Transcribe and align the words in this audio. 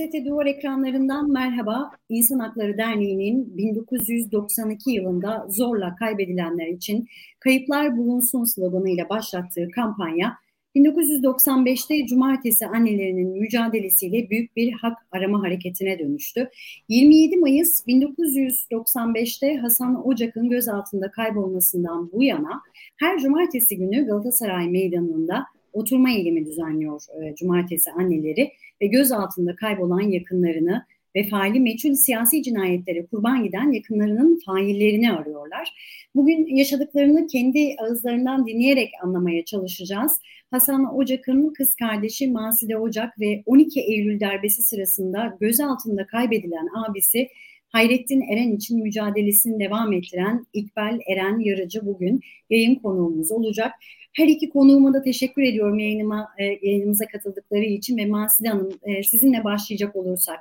Gazete 0.00 0.24
Duvar 0.24 0.46
ekranlarından 0.46 1.32
merhaba. 1.32 1.90
İnsan 2.08 2.38
Hakları 2.38 2.78
Derneği'nin 2.78 3.56
1992 3.56 4.90
yılında 4.90 5.46
zorla 5.48 5.94
kaybedilenler 5.94 6.66
için 6.66 7.06
kayıplar 7.40 7.96
bulunsun 7.96 8.44
sloganıyla 8.44 9.08
başlattığı 9.08 9.68
kampanya 9.74 10.36
1995'te 10.76 12.06
cumartesi 12.06 12.66
annelerinin 12.66 13.40
mücadelesiyle 13.40 14.30
büyük 14.30 14.56
bir 14.56 14.72
hak 14.72 14.98
arama 15.12 15.42
hareketine 15.42 15.98
dönüştü. 15.98 16.50
27 16.88 17.36
Mayıs 17.36 17.86
1995'te 17.86 19.56
Hasan 19.56 20.06
Ocak'ın 20.06 20.48
gözaltında 20.48 21.10
kaybolmasından 21.10 22.12
bu 22.12 22.22
yana 22.22 22.60
her 22.96 23.18
cumartesi 23.18 23.76
günü 23.76 24.06
Galatasaray 24.06 24.68
Meydanı'nda 24.68 25.44
oturma 25.72 26.10
eylemi 26.10 26.46
düzenliyor 26.46 27.02
e, 27.22 27.34
cumartesi 27.34 27.90
anneleri 27.90 28.50
ve 28.82 28.86
gözaltında 28.86 29.56
kaybolan 29.56 30.00
yakınlarını 30.00 30.84
ve 31.16 31.28
faili 31.28 31.60
meçhul 31.60 31.94
siyasi 31.94 32.42
cinayetlere 32.42 33.06
kurban 33.06 33.44
giden 33.44 33.72
yakınlarının 33.72 34.40
faillerini 34.46 35.12
arıyorlar. 35.12 35.68
Bugün 36.14 36.56
yaşadıklarını 36.56 37.26
kendi 37.26 37.76
ağızlarından 37.78 38.46
dinleyerek 38.46 38.90
anlamaya 39.04 39.44
çalışacağız. 39.44 40.18
Hasan 40.50 40.96
Ocak'ın 40.96 41.52
kız 41.52 41.74
kardeşi 41.76 42.30
Maside 42.30 42.76
Ocak 42.76 43.20
ve 43.20 43.42
12 43.46 43.80
Eylül 43.80 44.20
darbesi 44.20 44.62
sırasında 44.62 45.36
gözaltında 45.40 46.06
kaybedilen 46.06 46.68
abisi 46.88 47.28
Hayrettin 47.72 48.20
Eren 48.32 48.52
için 48.52 48.82
mücadelesini 48.82 49.60
devam 49.60 49.92
ettiren 49.92 50.46
İkbal 50.52 50.98
Eren 51.06 51.38
Yarıcı 51.38 51.86
bugün 51.86 52.20
yayın 52.50 52.74
konuğumuz 52.74 53.30
olacak. 53.32 53.72
Her 54.12 54.28
iki 54.28 54.50
konuğuma 54.50 54.94
da 54.94 55.02
teşekkür 55.02 55.42
ediyorum 55.42 55.78
yayınıma, 55.78 56.28
e, 56.38 56.44
yayınımıza 56.44 57.04
katıldıkları 57.06 57.64
için 57.64 57.96
ve 57.96 58.06
Maside 58.06 58.48
Hanım 58.48 58.70
e, 58.82 59.02
sizinle 59.02 59.44
başlayacak 59.44 59.96
olursak. 59.96 60.38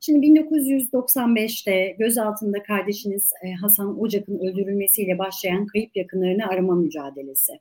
Şimdi 0.00 0.26
1995'te 0.26 1.96
gözaltında 1.98 2.62
kardeşiniz 2.62 3.30
e, 3.44 3.52
Hasan 3.52 4.00
Ocak'ın 4.00 4.38
öldürülmesiyle 4.38 5.18
başlayan 5.18 5.66
kayıp 5.66 5.96
yakınlarını 5.96 6.46
arama 6.46 6.74
mücadelesi. 6.74 7.52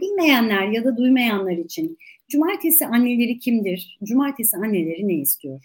Bilmeyenler 0.00 0.68
ya 0.68 0.84
da 0.84 0.96
duymayanlar 0.96 1.56
için 1.56 1.98
Cumartesi 2.28 2.86
anneleri 2.86 3.38
kimdir? 3.38 3.98
Cumartesi 4.04 4.56
anneleri 4.56 5.08
ne 5.08 5.14
istiyor? 5.14 5.64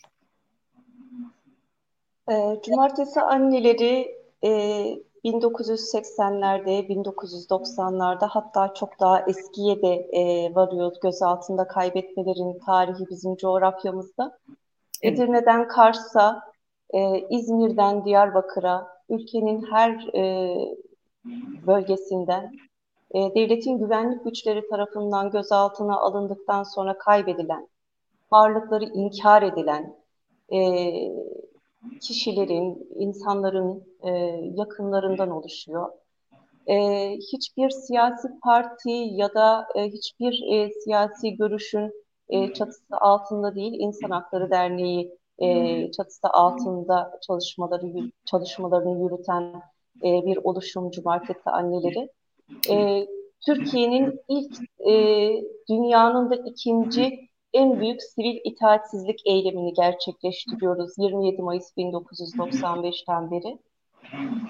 Cumartesi 2.63 3.21
anneleri 3.21 4.17
1980'lerde, 5.33 6.87
1990'larda 6.87 8.27
hatta 8.27 8.73
çok 8.73 8.99
daha 8.99 9.21
eskiye 9.21 9.81
de 9.81 9.93
e, 9.93 10.55
varıyoruz 10.55 10.99
gözaltında 10.99 11.67
kaybetmelerin 11.67 12.59
tarihi 12.65 13.05
bizim 13.09 13.35
coğrafyamızda. 13.35 14.39
Evet. 15.01 15.19
Edirne'den 15.19 15.67
Kars'a, 15.67 16.41
e, 16.89 17.19
İzmir'den 17.29 18.05
Diyarbakır'a, 18.05 18.87
ülkenin 19.09 19.65
her 19.71 20.15
e, 20.15 20.55
bölgesinden 21.67 22.51
e, 23.11 23.19
devletin 23.35 23.77
güvenlik 23.77 24.23
güçleri 24.23 24.67
tarafından 24.67 25.31
gözaltına 25.31 25.99
alındıktan 25.99 26.63
sonra 26.63 26.97
kaybedilen, 26.97 27.67
varlıkları 28.31 28.85
inkar 28.85 29.41
edilen, 29.41 29.95
e, 30.53 30.59
kişilerin, 32.01 32.87
insanların 32.95 33.83
e, 34.03 34.09
yakınlarından 34.55 35.29
oluşuyor. 35.29 35.89
E, 36.67 36.75
hiçbir 37.33 37.69
siyasi 37.69 38.27
parti 38.43 38.91
ya 38.91 39.33
da 39.33 39.67
e, 39.75 39.83
hiçbir 39.83 40.43
e, 40.51 40.71
siyasi 40.83 41.35
görüşün 41.35 41.91
e, 42.29 42.53
çatısı 42.53 42.83
altında 42.91 43.55
değil, 43.55 43.73
İnsan 43.79 44.09
Hakları 44.09 44.51
Derneği 44.51 45.17
e, 45.39 45.91
çatısı 45.91 46.27
altında 46.27 47.19
çalışmaları 47.27 48.11
çalışmalarını 48.25 49.03
yürüten 49.03 49.43
e, 50.03 50.25
bir 50.25 50.37
oluşum 50.37 50.91
Cumartesi 50.91 51.49
Anneleri. 51.49 52.09
E, 52.69 53.07
Türkiye'nin 53.45 54.19
ilk, 54.27 54.57
e, 54.87 54.93
dünyanın 55.69 56.29
da 56.29 56.35
ikinci 56.35 57.26
en 57.53 57.79
büyük 57.79 58.01
sivil 58.03 58.39
itaatsizlik 58.43 59.21
eylemini 59.25 59.73
gerçekleştiriyoruz 59.73 60.93
27 60.97 61.41
Mayıs 61.41 61.71
1995'ten 61.77 63.31
beri. 63.31 63.59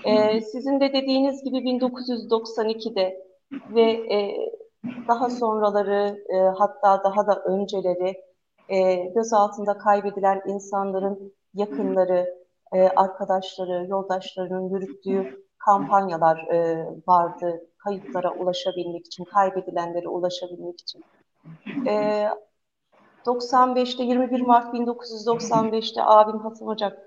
Ee, 0.05 0.41
sizin 0.41 0.79
de 0.79 0.93
dediğiniz 0.93 1.43
gibi 1.43 1.57
1992'de 1.57 3.27
ve 3.51 3.91
e, 3.91 4.37
daha 5.07 5.29
sonraları 5.29 6.23
e, 6.29 6.37
hatta 6.37 7.03
daha 7.03 7.27
da 7.27 7.43
önceleri 7.43 8.23
e, 8.69 8.95
gözaltında 8.95 9.77
kaybedilen 9.77 10.41
insanların 10.47 11.33
yakınları, 11.53 12.37
e, 12.73 12.81
arkadaşları, 12.81 13.87
yoldaşlarının 13.89 14.69
yürüttüğü 14.69 15.45
kampanyalar 15.57 16.37
e, 16.37 16.85
vardı 17.07 17.67
kayıplara 17.77 18.33
ulaşabilmek 18.33 19.05
için, 19.05 19.23
kaybedilenlere 19.23 20.07
ulaşabilmek 20.07 20.81
için. 20.81 21.03
E, 21.87 22.27
95'te 23.27 24.03
21 24.03 24.41
Mart 24.41 24.73
1995'te 24.73 26.03
abim 26.03 26.39
Hasan 26.39 26.67
Ocak 26.67 26.97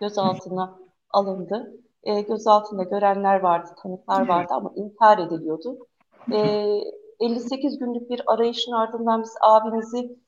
gözaltına 0.00 0.78
alındı. 1.10 1.72
E, 2.02 2.20
gözaltında 2.20 2.82
görenler 2.82 3.40
vardı, 3.40 3.68
tanıklar 3.82 4.28
vardı 4.28 4.52
ama 4.54 4.72
intihar 4.76 5.18
ediliyordu. 5.18 5.78
E, 6.32 6.38
58 7.20 7.78
günlük 7.78 8.10
bir 8.10 8.22
arayışın 8.26 8.72
ardından 8.72 9.22
biz 9.22 9.34
abimizi 9.40 10.18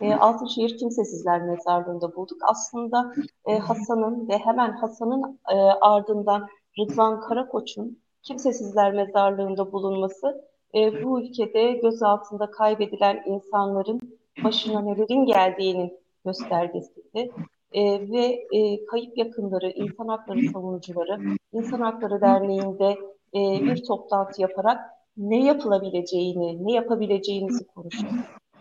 e, 0.00 0.14
Altınşehir 0.14 0.78
Kimsesizler 0.78 1.42
Mezarlığı'nda 1.42 2.16
bulduk. 2.16 2.38
Aslında 2.42 3.14
e, 3.46 3.58
Hasan'ın 3.58 4.28
ve 4.28 4.38
hemen 4.38 4.72
Hasan'ın 4.72 5.40
e, 5.50 5.56
ardından 5.80 6.46
Rıdvan 6.78 7.20
Karakoç'un 7.20 8.02
Kimsesizler 8.22 8.92
Mezarlığı'nda 8.92 9.72
bulunması 9.72 10.44
e, 10.74 11.04
bu 11.04 11.20
ülkede 11.20 11.72
gözaltında 11.72 12.50
kaybedilen 12.50 13.22
insanların 13.26 14.17
başına 14.44 14.80
nelerin 14.80 15.26
geldiğinin 15.26 15.98
göstergesiydi. 16.24 17.30
E, 17.72 18.10
ve 18.10 18.46
e, 18.52 18.86
kayıp 18.86 19.18
yakınları, 19.18 19.70
insan 19.70 20.08
hakları 20.08 20.48
savunucuları, 20.52 21.18
İnsan 21.52 21.80
Hakları 21.80 22.20
Derneği'nde 22.20 22.98
e, 23.34 23.64
bir 23.64 23.84
toplantı 23.84 24.42
yaparak 24.42 24.80
ne 25.16 25.44
yapılabileceğini, 25.44 26.66
ne 26.66 26.72
yapabileceğimizi 26.72 27.66
konuştuk. 27.66 28.10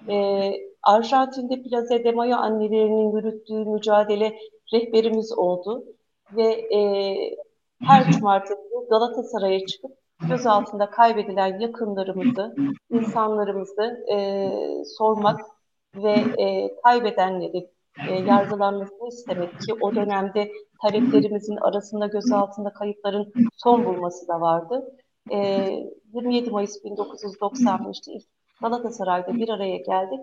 E, 0.09 0.51
Arjantin'de 0.83 1.61
Plaza 1.63 2.03
de 2.03 2.11
Mayo 2.11 2.37
annelerinin 2.37 3.11
yürüttüğü 3.11 3.65
mücadele 3.65 4.37
rehberimiz 4.73 5.37
oldu 5.37 5.83
ve 6.35 6.43
e, 6.75 6.79
her 7.83 8.11
cumartesi 8.11 8.61
Galatasaray'a 8.89 9.65
çıkıp 9.65 9.91
gözaltında 10.29 10.89
kaybedilen 10.89 11.59
yakınlarımızı, 11.59 12.55
insanlarımızı 12.89 14.05
e, 14.11 14.49
sormak 14.85 15.39
ve 16.03 16.43
e, 16.43 16.75
kaybedenleri 16.83 17.69
e, 18.09 18.13
yargılanmasını 18.13 19.07
istemek 19.07 19.61
ki 19.61 19.73
o 19.81 19.95
dönemde 19.95 20.51
taleplerimizin 20.81 21.55
arasında 21.55 22.07
gözaltında 22.07 22.73
kayıpların 22.73 23.33
son 23.57 23.85
bulması 23.85 24.27
da 24.27 24.41
vardı. 24.41 24.95
E, 25.31 25.37
27 26.13 26.49
Mayıs 26.49 26.85
1995'te 26.85 28.13
ilk 28.13 28.25
Galatasaray'da 28.61 29.33
bir 29.33 29.49
araya 29.49 29.77
geldik 29.77 30.19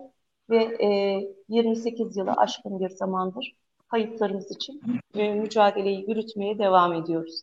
ve 0.49 0.77
e, 0.85 1.21
28 1.49 2.17
yılı 2.17 2.31
aşkın 2.31 2.79
bir 2.79 2.89
zamandır 2.89 3.55
kayıplarımız 3.87 4.51
için 4.51 4.81
e, 5.15 5.33
mücadeleyi 5.33 6.09
yürütmeye 6.09 6.59
devam 6.59 6.93
ediyoruz. 6.93 7.41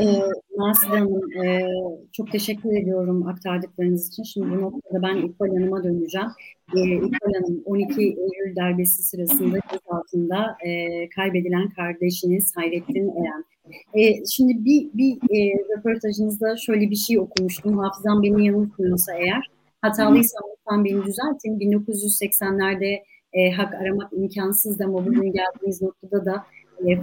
Ee, 0.00 0.22
Hanım, 0.88 1.44
e, 1.44 1.68
çok 2.12 2.32
teşekkür 2.32 2.82
ediyorum 2.82 3.26
aktardıklarınız 3.26 4.08
için. 4.08 4.22
Şimdi 4.22 4.50
bu 4.50 4.60
noktada 4.60 5.02
ben 5.02 5.16
İkbal 5.16 5.48
Hanım'a 5.48 5.84
döneceğim. 5.84 6.28
E, 6.76 6.80
İkbal 6.94 7.32
Hanım, 7.34 7.62
12 7.64 8.02
Eylül 8.02 8.56
darbesi 8.56 9.02
sırasında 9.02 9.58
gözaltında 9.72 10.56
e, 10.66 11.08
kaybedilen 11.08 11.68
kardeşiniz 11.68 12.52
Hayrettin 12.56 13.10
Eren. 13.16 13.44
E, 13.94 14.26
şimdi 14.26 14.64
bir, 14.64 14.90
bir 14.94 15.16
e, 15.16 15.58
röportajınızda 15.76 16.56
şöyle 16.56 16.90
bir 16.90 16.96
şey 16.96 17.18
okumuştum. 17.18 17.78
Hafızam 17.78 18.22
beni 18.22 18.46
yanıltmıyorsa 18.46 19.14
eğer. 19.14 19.50
Hatalıysam 19.82 20.42
lütfen 20.50 20.84
beni 20.84 21.06
düzeltin. 21.06 21.58
1980'lerde 21.58 23.02
e, 23.32 23.50
hak 23.50 23.74
aramak 23.74 24.12
imkansız 24.12 24.80
ama 24.80 25.06
bugün 25.06 25.32
geldiğiniz 25.32 25.82
noktada 25.82 26.24
da 26.24 26.44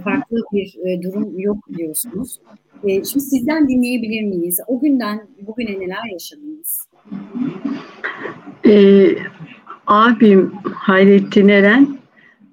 farklı 0.04 0.36
bir 0.52 0.76
e, 0.86 1.02
durum 1.02 1.38
yok 1.38 1.58
diyorsunuz. 1.78 2.40
E, 2.84 2.88
şimdi 2.88 3.20
sizden 3.24 3.68
dinleyebilir 3.68 4.22
miyiz? 4.22 4.60
O 4.66 4.80
günden 4.80 5.28
bugüne 5.40 5.80
neler 5.80 6.12
yaşadınız? 6.12 6.88
Ee, 8.66 9.16
abim 9.86 10.52
Hayrettin 10.74 11.48
Eren 11.48 11.98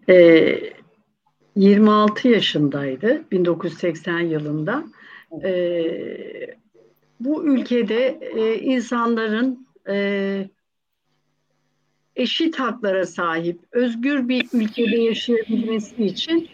e, 0.09 0.59
26 1.55 2.27
yaşındaydı 2.27 3.23
1980 3.31 4.19
yılında. 4.19 4.83
E, 5.43 5.51
bu 7.19 7.45
ülkede 7.45 8.19
e, 8.35 8.59
insanların 8.59 9.67
e, 9.89 10.49
eşit 12.15 12.59
haklara 12.59 13.05
sahip, 13.05 13.59
özgür 13.71 14.27
bir 14.27 14.47
ülkede 14.53 14.97
yaşayabilmesi 14.97 16.05
için 16.05 16.49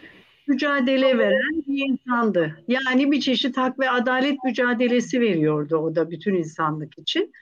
mücadele 0.47 1.17
veren 1.17 1.63
bir 1.67 1.89
insandı. 1.89 2.63
Yani 2.67 3.11
bir 3.11 3.19
çeşit 3.19 3.57
hak 3.57 3.79
ve 3.79 3.89
adalet 3.89 4.43
mücadelesi 4.43 5.21
veriyordu 5.21 5.77
o 5.77 5.95
da 5.95 6.11
bütün 6.11 6.35
insanlık 6.35 6.99
için. 6.99 7.33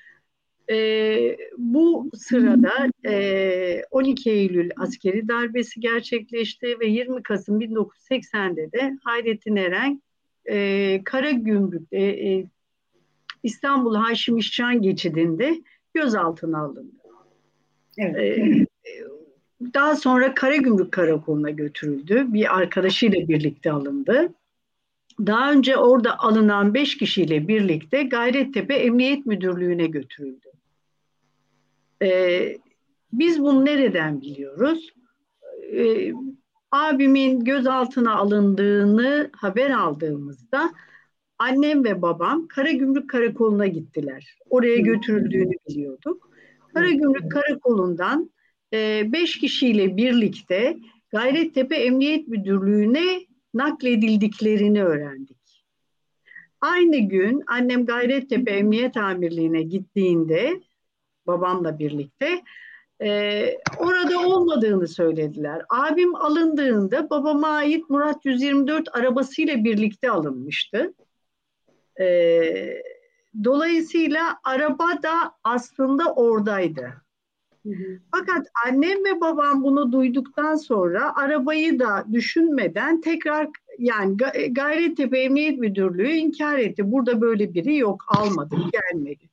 E, 0.70 1.38
bu 1.58 2.10
sırada 2.14 2.90
e, 3.06 3.84
12 3.92 4.32
Eylül 4.32 4.70
askeri 4.78 5.28
darbesi 5.28 5.80
gerçekleşti 5.80 6.80
ve 6.80 6.88
20 6.88 7.24
Kasım 7.24 7.62
1980'de 7.62 8.72
de 8.72 8.98
Hayrettin 9.04 9.56
Eren 9.56 10.02
e, 10.46 11.02
Karagümrük'te 11.04 11.98
e, 11.98 12.46
İstanbul 13.44 13.96
Haşim 13.96 14.38
İşcan 14.38 14.82
geçidinde 14.82 15.62
gözaltına 15.94 16.60
alındı. 16.60 16.96
Evet. 17.98 18.40
E, 18.40 18.68
daha 19.74 19.96
sonra 19.96 20.34
Karagümrük 20.34 20.92
Karakolu'na 20.92 21.50
götürüldü. 21.50 22.26
Bir 22.28 22.58
arkadaşıyla 22.58 23.28
birlikte 23.28 23.72
alındı. 23.72 24.34
Daha 25.20 25.52
önce 25.52 25.78
orada 25.78 26.20
alınan 26.20 26.74
beş 26.74 26.98
kişiyle 26.98 27.48
birlikte 27.48 28.04
Gayrettepe 28.04 28.74
Emniyet 28.74 29.26
Müdürlüğü'ne 29.26 29.88
götürüldü. 29.88 30.48
Ee, 32.02 32.58
biz 33.14 33.40
bunu 33.40 33.66
nereden 33.66 34.22
biliyoruz? 34.22 34.94
Ee, 35.74 36.14
abimin 36.72 37.44
gözaltına 37.44 38.16
alındığını 38.16 39.30
haber 39.34 39.70
aldığımızda 39.70 40.74
annem 41.40 41.84
ve 41.84 42.02
babam 42.02 42.48
Karagümrük 42.48 43.10
Karakolu'na 43.10 43.68
gittiler. 43.68 44.38
Oraya 44.50 44.78
götürüldüğünü 44.78 45.54
biliyorduk. 45.70 46.30
Karagümrük 46.74 47.32
Karakolu'ndan 47.32 48.30
e, 48.74 49.12
beş 49.12 49.40
kişiyle 49.40 49.98
birlikte 49.98 50.78
Gayrettepe 51.10 51.76
Emniyet 51.76 52.28
Müdürlüğü'ne 52.28 53.20
nakledildiklerini 53.54 54.84
öğrendik. 54.84 55.64
Aynı 56.62 56.98
gün 56.98 57.44
annem 57.48 57.86
Gayrettepe 57.86 58.52
Emniyet 58.52 58.98
Amirliği'ne 58.98 59.62
gittiğinde 59.62 60.62
babamla 61.28 61.80
birlikte 61.80 62.42
e, 63.02 63.58
orada 63.78 64.28
olmadığını 64.28 64.88
söylediler. 64.88 65.66
Abim 65.70 66.16
alındığında 66.16 67.10
babama 67.10 67.48
ait 67.48 67.90
Murat 67.90 68.26
124 68.26 68.96
arabasıyla 68.96 69.64
birlikte 69.64 70.12
alınmıştı. 70.12 70.94
E, 72.00 72.84
dolayısıyla 73.44 74.40
araba 74.44 75.04
da 75.04 75.34
aslında 75.44 76.14
oradaydı. 76.14 76.94
Fakat 78.12 78.48
annem 78.68 79.06
ve 79.06 79.22
babam 79.22 79.64
bunu 79.64 79.92
duyduktan 79.92 80.56
sonra 80.56 81.16
arabayı 81.16 81.80
da 81.80 82.06
düşünmeden 82.12 83.02
tekrar 83.02 83.48
yani 83.78 84.18
Gayrettepe 84.52 85.20
Emniyet 85.20 85.60
Müdürlüğü 85.60 86.12
inkar 86.12 86.58
etti. 86.58 86.92
Burada 86.92 87.22
böyle 87.22 87.54
biri 87.54 87.78
yok 87.78 88.06
almadık 88.08 88.60
gelmedi. 88.72 89.30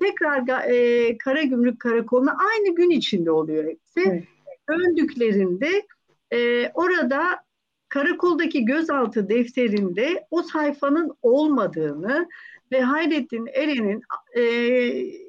Tekrar 0.00 0.68
e, 0.70 1.18
Karagümrük 1.18 1.80
Karakolu'na 1.80 2.36
aynı 2.50 2.74
gün 2.74 2.90
içinde 2.90 3.30
oluyor 3.30 3.64
hepsi. 3.64 4.00
Evet. 4.10 4.24
Döndüklerinde 4.70 5.82
e, 6.30 6.68
orada 6.74 7.44
karakoldaki 7.88 8.64
gözaltı 8.64 9.28
defterinde 9.28 10.26
o 10.30 10.42
sayfanın 10.42 11.12
olmadığını 11.22 12.28
ve 12.72 12.80
Hayrettin 12.80 13.46
Eren'in 13.46 14.02
e, 14.36 14.42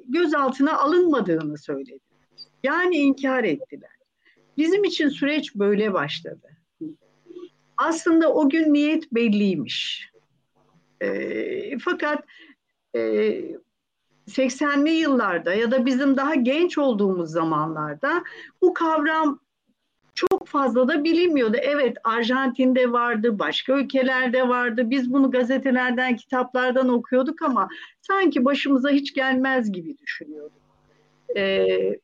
gözaltına 0.08 0.78
alınmadığını 0.78 1.58
söyledi. 1.58 2.13
Yani 2.64 2.96
inkar 2.96 3.44
ettiler. 3.44 3.90
Bizim 4.56 4.84
için 4.84 5.08
süreç 5.08 5.54
böyle 5.54 5.92
başladı. 5.92 6.48
Aslında 7.76 8.34
o 8.34 8.48
gün 8.48 8.72
niyet 8.72 9.12
belliymiş. 9.12 10.10
E, 11.00 11.78
fakat 11.78 12.24
e, 12.94 13.00
80'li 14.28 14.90
yıllarda 14.90 15.54
ya 15.54 15.70
da 15.70 15.86
bizim 15.86 16.16
daha 16.16 16.34
genç 16.34 16.78
olduğumuz 16.78 17.30
zamanlarda 17.30 18.24
bu 18.62 18.74
kavram 18.74 19.40
çok 20.14 20.48
fazla 20.48 20.88
da 20.88 21.04
bilinmiyordu. 21.04 21.56
Evet 21.60 21.96
Arjantin'de 22.04 22.92
vardı, 22.92 23.38
başka 23.38 23.72
ülkelerde 23.72 24.48
vardı. 24.48 24.90
Biz 24.90 25.12
bunu 25.12 25.30
gazetelerden, 25.30 26.16
kitaplardan 26.16 26.88
okuyorduk 26.88 27.42
ama 27.42 27.68
sanki 28.00 28.44
başımıza 28.44 28.90
hiç 28.90 29.14
gelmez 29.14 29.72
gibi 29.72 29.98
düşünüyorduk. 29.98 30.62
Ee, 31.36 31.98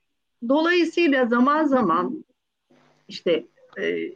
dolayısıyla 0.49 1.27
zaman 1.27 1.65
zaman 1.65 2.25
işte 3.09 3.45
e, 3.81 4.13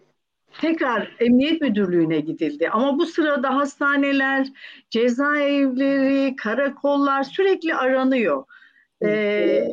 tekrar 0.60 1.16
emniyet 1.20 1.60
müdürlüğüne 1.60 2.20
gidildi. 2.20 2.70
Ama 2.70 2.98
bu 2.98 3.06
sırada 3.06 3.56
hastaneler, 3.56 4.46
cezaevleri, 4.90 6.36
karakollar 6.36 7.22
sürekli 7.22 7.74
aranıyor. 7.74 8.44
Ee, 9.04 9.68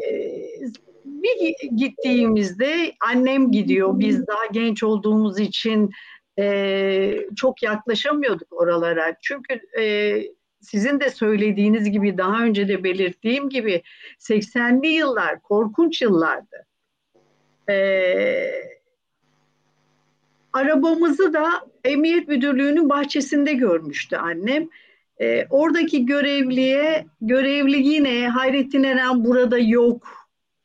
bir 1.06 1.56
gittiğimizde 1.78 2.94
annem 3.08 3.52
gidiyor. 3.52 4.00
Biz 4.00 4.28
daha 4.28 4.46
genç 4.52 4.84
olduğumuz 4.84 5.40
için 5.40 5.92
e, 6.40 7.18
çok 7.36 7.64
yaklaşamıyorduk 7.64 8.48
oralara. 8.54 9.16
Çünkü 9.22 9.62
e, 9.80 10.16
sizin 10.62 11.00
de 11.00 11.10
söylediğiniz 11.10 11.92
gibi 11.92 12.18
daha 12.18 12.44
önce 12.44 12.68
de 12.68 12.84
belirttiğim 12.84 13.50
gibi 13.50 13.82
80'li 14.20 14.88
yıllar 14.88 15.42
korkunç 15.42 16.02
yıllardı. 16.02 16.66
Ee, 17.70 18.52
arabamızı 20.54 21.34
da 21.34 21.50
Emniyet 21.84 22.28
Müdürlüğü'nün 22.28 22.90
bahçesinde 22.90 23.54
görmüştü 23.54 24.16
annem. 24.16 24.70
E, 25.22 25.46
oradaki 25.50 26.06
görevliye, 26.06 27.06
görevli 27.22 27.88
yine 27.88 28.28
Hayrettin 28.30 28.84
Eren 28.84 29.26
burada 29.26 29.58
yok 29.58 30.08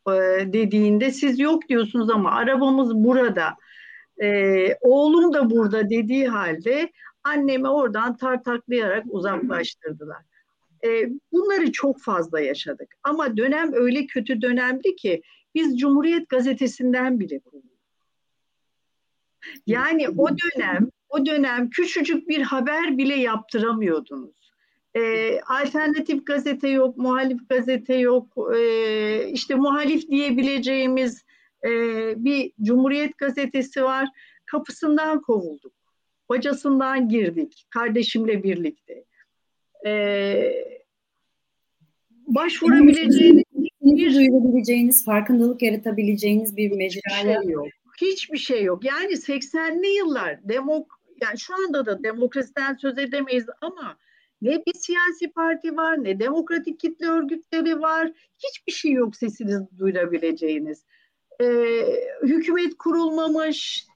e, 0.09 0.13
dediğinde 0.53 1.11
siz 1.11 1.39
yok 1.39 1.69
diyorsunuz 1.69 2.11
ama 2.11 2.33
arabamız 2.33 2.95
burada. 2.95 3.57
E, 4.23 4.75
oğlum 4.81 5.33
da 5.33 5.51
burada 5.51 5.91
dediği 5.91 6.29
halde 6.29 6.93
annemi 7.27 7.69
oradan 7.69 8.17
tartaklayarak 8.17 9.05
uzaklaştırdılar. 9.09 10.23
E, 10.85 11.11
bunları 11.33 11.73
çok 11.73 12.01
fazla 12.01 12.41
yaşadık. 12.41 12.95
Ama 13.03 13.37
dönem 13.37 13.73
öyle 13.73 14.07
kötü 14.07 14.43
dönemdi 14.43 14.97
ki 14.97 15.23
biz 15.55 15.79
Cumhuriyet 15.79 16.29
Gazetesi'nden 16.29 17.21
bile 17.21 17.39
kurulduk. 17.39 17.77
Yani 19.67 20.09
o 20.09 20.29
dönem 20.31 20.91
o 21.09 21.27
dönem 21.27 21.71
küçücük 21.71 22.29
bir 22.29 22.43
haber 22.43 22.99
bile 22.99 23.15
yaptıramıyordunuz. 23.15 24.53
Ee, 24.97 25.41
alternatif 25.41 26.27
gazete 26.27 26.69
yok, 26.69 26.97
muhalif 26.97 27.49
gazete 27.49 27.95
yok. 27.95 28.27
Ee, 28.57 29.29
işte 29.29 29.55
muhalif 29.55 30.09
diyebileceğimiz 30.09 31.25
e, 31.65 31.71
bir 32.25 32.53
Cumhuriyet 32.63 33.19
gazetesi 33.19 33.85
var. 33.85 34.09
Kapısından 34.47 35.23
kovulduk. 35.23 35.73
Bacasından 36.29 37.09
girdik 37.09 37.67
kardeşimle 37.71 38.43
birlikte. 38.43 39.05
Ee, 39.87 40.53
başvurabileceğiniz 42.27 43.45
bir 43.83 44.15
duyurabileceğiniz, 44.15 45.05
farkındalık 45.05 45.63
yaratabileceğiniz 45.63 46.57
bir 46.57 46.71
mecraya 46.71 47.43
şey 47.43 47.51
yok 47.51 47.67
hiçbir 48.01 48.39
şey 48.39 48.65
yok. 48.65 48.85
Yani 48.85 49.13
80'li 49.13 49.89
yıllar 49.89 50.49
demok 50.49 51.01
yani 51.23 51.39
şu 51.39 51.55
anda 51.55 51.87
da 51.87 52.03
demokrasiden 52.03 52.75
söz 52.75 52.99
edemeyiz 52.99 53.47
ama 53.61 53.99
ne 54.43 54.63
bir 54.67 54.75
siyasi 54.75 55.33
parti 55.33 55.77
var 55.77 56.05
ne 56.05 56.21
demokratik 56.21 56.81
kitle 56.81 57.07
örgütleri 57.07 57.81
var. 57.81 58.13
Hiçbir 58.39 58.73
şey 58.73 58.93
yok 58.93 59.17
sesinizi 59.17 59.79
duyurabileceğiniz. 59.79 60.85
Ee, 61.41 61.47
hükümet 62.23 62.79
kurulmamış, 62.79 63.87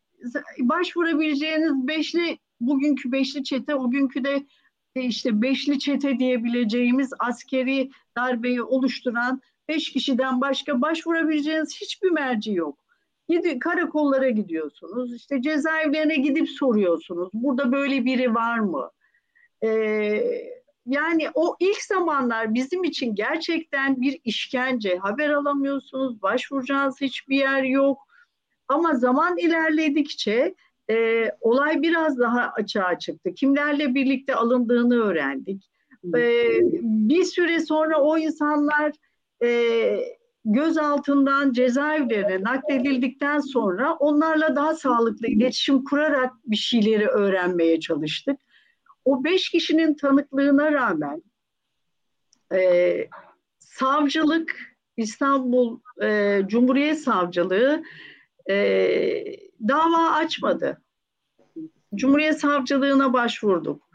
başvurabileceğiniz 0.59 1.89
beşli, 1.89 2.39
bugünkü 2.61 3.13
beşli 3.13 3.45
çete, 3.45 3.75
o 3.75 3.91
günkü 3.91 4.25
de 4.25 4.47
işte 4.95 5.43
beşli 5.43 5.79
çete 5.79 6.19
diyebileceğimiz 6.19 7.11
askeri 7.19 7.91
darbeyi 8.17 8.63
oluşturan 8.63 9.41
beş 9.69 9.93
kişiden 9.93 10.41
başka 10.41 10.83
başvurabileceğiniz 10.83 11.81
hiçbir 11.81 12.11
merci 12.11 12.53
yok. 12.53 12.79
Gidi, 13.29 13.59
karakollara 13.59 14.31
gidiyorsunuz, 14.31 15.15
işte 15.15 15.43
cezaevlerine 15.43 16.17
gidip 16.17 16.49
soruyorsunuz. 16.49 17.31
Burada 17.33 17.73
böyle 17.73 18.05
biri 18.05 18.35
var 18.35 18.59
mı? 18.59 18.91
Ee, 19.65 19.71
yani 20.87 21.29
o 21.35 21.57
ilk 21.61 21.83
zamanlar 21.83 22.55
bizim 22.55 22.85
için 22.85 23.15
gerçekten 23.15 24.01
bir 24.01 24.21
işkence. 24.25 24.97
Haber 24.97 25.31
alamıyorsunuz, 25.31 26.23
başvuracağınız 26.23 27.01
hiçbir 27.01 27.37
yer 27.37 27.63
yok. 27.63 28.10
Ama 28.71 28.95
zaman 28.95 29.39
ilerledikçe 29.39 30.55
e, 30.91 31.27
olay 31.41 31.83
biraz 31.83 32.19
daha 32.19 32.53
açığa 32.57 32.99
çıktı. 32.99 33.35
Kimlerle 33.35 33.95
birlikte 33.95 34.35
alındığını 34.35 35.03
öğrendik. 35.03 35.71
E, 36.17 36.23
bir 36.83 37.25
süre 37.25 37.61
sonra 37.61 38.01
o 38.01 38.19
insanlar 38.19 38.93
e, 39.43 40.01
gözaltından 40.45 41.53
cezaevlerine 41.53 42.43
nakledildikten 42.43 43.41
sonra 43.41 43.95
onlarla 43.95 44.57
daha 44.57 44.75
sağlıklı 44.75 45.27
iletişim 45.27 45.85
kurarak 45.85 46.33
bir 46.45 46.57
şeyleri 46.57 47.07
öğrenmeye 47.07 47.81
çalıştık. 47.81 48.41
O 49.05 49.25
beş 49.25 49.51
kişinin 49.51 49.95
tanıklığına 49.95 50.73
rağmen 50.73 51.23
e, 52.55 53.09
savcılık, 53.59 54.77
İstanbul 54.97 55.81
e, 56.03 56.41
Cumhuriyet 56.47 56.99
Savcılığı 56.99 57.83
e, 58.51 59.37
dava 59.69 60.11
açmadı. 60.11 60.83
Cumhuriyet 61.95 62.41
Savcılığına 62.41 63.13
başvurduk. 63.13 63.89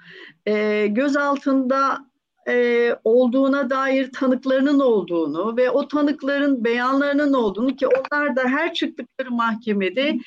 E, 0.46 0.88
gözaltında 0.88 2.06
e, 2.48 2.90
olduğuna 3.04 3.70
dair 3.70 4.12
tanıklarının 4.12 4.80
olduğunu 4.80 5.58
ve 5.58 5.70
o 5.70 5.88
tanıkların 5.88 6.64
beyanlarının 6.64 7.34
olduğunu 7.34 7.76
ki 7.76 7.88
onlar 7.88 8.36
da 8.36 8.42
her 8.44 8.74
çıktıkları 8.74 9.32
mahkemede 9.32 10.20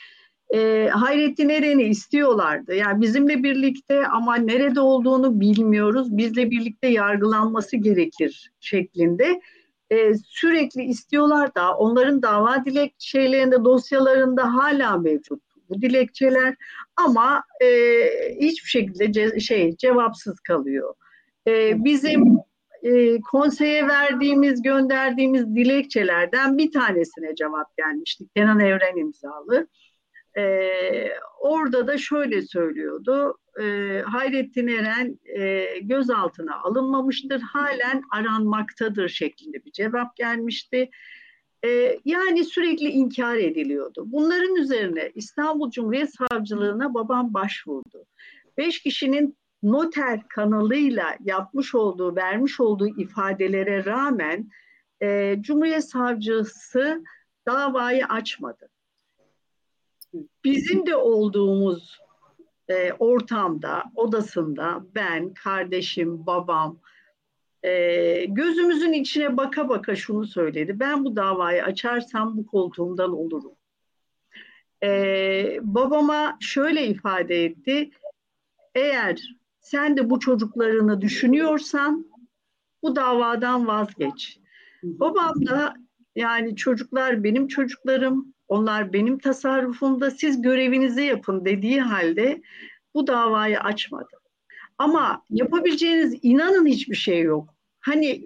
e, 0.55 0.89
Hayrettin 0.93 1.49
Eren'i 1.49 1.83
istiyorlardı. 1.83 2.75
Yani 2.75 3.01
bizimle 3.01 3.43
birlikte 3.43 4.07
ama 4.07 4.37
nerede 4.37 4.81
olduğunu 4.81 5.41
bilmiyoruz. 5.41 6.17
Bizle 6.17 6.51
birlikte 6.51 6.89
yargılanması 6.89 7.77
gerekir 7.77 8.53
şeklinde 8.61 9.41
e, 9.91 10.15
sürekli 10.15 10.85
istiyorlar 10.85 11.55
da 11.55 11.77
onların 11.77 12.23
dava 12.23 12.65
dilekçelerinde 12.65 13.65
dosyalarında 13.65 14.55
hala 14.55 14.97
mevcut 14.97 15.43
bu 15.69 15.83
dilekçeler 15.83 16.55
ama 16.97 17.45
e, 17.61 17.69
hiçbir 18.41 18.69
şekilde 18.69 19.13
ce, 19.13 19.41
şey 19.41 19.77
cevapsız 19.77 20.41
kalıyor. 20.41 20.95
E, 21.47 21.85
bizim 21.85 22.39
e, 22.83 23.21
konseye 23.21 23.89
verdiğimiz, 23.89 24.63
gönderdiğimiz 24.63 25.55
dilekçelerden 25.55 26.59
bir 26.59 26.73
tanesine 26.73 27.35
cevap 27.35 27.77
gelmişti. 27.77 28.25
Kenan 28.37 28.61
Evren 28.61 28.97
imzalı. 28.97 29.69
E, 30.39 30.71
orada 31.41 31.87
da 31.87 31.99
şöyle 31.99 32.43
söylüyordu. 32.43 33.39
E, 33.61 34.01
Hayrettin 34.07 34.69
Eren 34.69 35.19
e, 35.39 35.67
gözaltına 35.81 36.61
alınmamıştır, 36.63 37.41
halen 37.41 38.03
aranmaktadır 38.11 39.09
şeklinde 39.09 39.65
bir 39.65 39.73
cevap 39.73 40.17
gelmişti. 40.17 40.91
E, 41.65 41.99
yani 42.05 42.45
sürekli 42.45 42.89
inkar 42.89 43.37
ediliyordu. 43.37 44.05
Bunların 44.07 44.57
üzerine 44.57 45.13
İstanbul 45.15 45.71
Cumhuriyet 45.71 46.11
Savcılığına 46.15 46.95
babam 46.95 47.35
başvurdu. 47.35 48.05
Beş 48.59 48.83
kişinin 48.83 49.37
noter 49.63 50.29
kanalıyla 50.29 51.17
yapmış 51.25 51.75
olduğu, 51.75 52.17
vermiş 52.17 52.61
olduğu 52.61 53.01
ifadelere 53.01 53.85
rağmen 53.85 54.51
e, 55.03 55.37
Cumhuriyet 55.41 55.91
Savcısı 55.91 57.05
davayı 57.47 58.07
açmadı. 58.07 58.69
Bizim 60.45 60.87
de 60.87 60.97
olduğumuz 60.97 61.99
e, 62.69 62.93
ortamda, 62.93 63.85
odasında 63.95 64.85
ben, 64.95 65.35
kardeşim, 65.35 66.27
babam 66.27 66.79
e, 67.63 68.25
gözümüzün 68.25 68.93
içine 68.93 69.37
baka 69.37 69.69
baka 69.69 69.97
şunu 69.97 70.27
söyledi. 70.27 70.81
Ben 70.81 71.05
bu 71.05 71.17
davayı 71.17 71.65
açarsam 71.65 72.37
bu 72.37 72.47
koltuğumdan 72.47 73.13
olurum. 73.13 73.53
E, 74.83 75.59
babama 75.63 76.37
şöyle 76.41 76.87
ifade 76.87 77.45
etti. 77.45 77.91
Eğer 78.75 79.39
sen 79.61 79.97
de 79.97 80.11
bu 80.11 80.21
çocuklarını 80.21 81.01
düşünüyorsan 81.01 82.07
bu 82.83 82.97
davadan 82.97 83.67
vazgeç. 83.67 84.39
Babam 84.83 85.47
da 85.47 85.75
yani 86.17 86.57
çocuklar 86.57 87.25
benim 87.25 87.49
çocuklarım, 87.49 88.35
onlar 88.49 88.93
benim 88.93 89.19
tasarrufumda, 89.19 90.11
siz 90.11 90.43
görevinizi 90.43 91.03
yapın 91.03 91.45
dediği 91.45 91.81
halde 91.81 92.43
bu 92.95 93.07
davayı 93.07 93.61
açmadı. 93.61 94.11
Ama 94.79 95.23
yapabileceğiniz 95.31 96.19
inanın 96.23 96.67
hiçbir 96.67 96.97
şey 96.97 97.23
yok. 97.23 97.55
Hani 97.81 98.25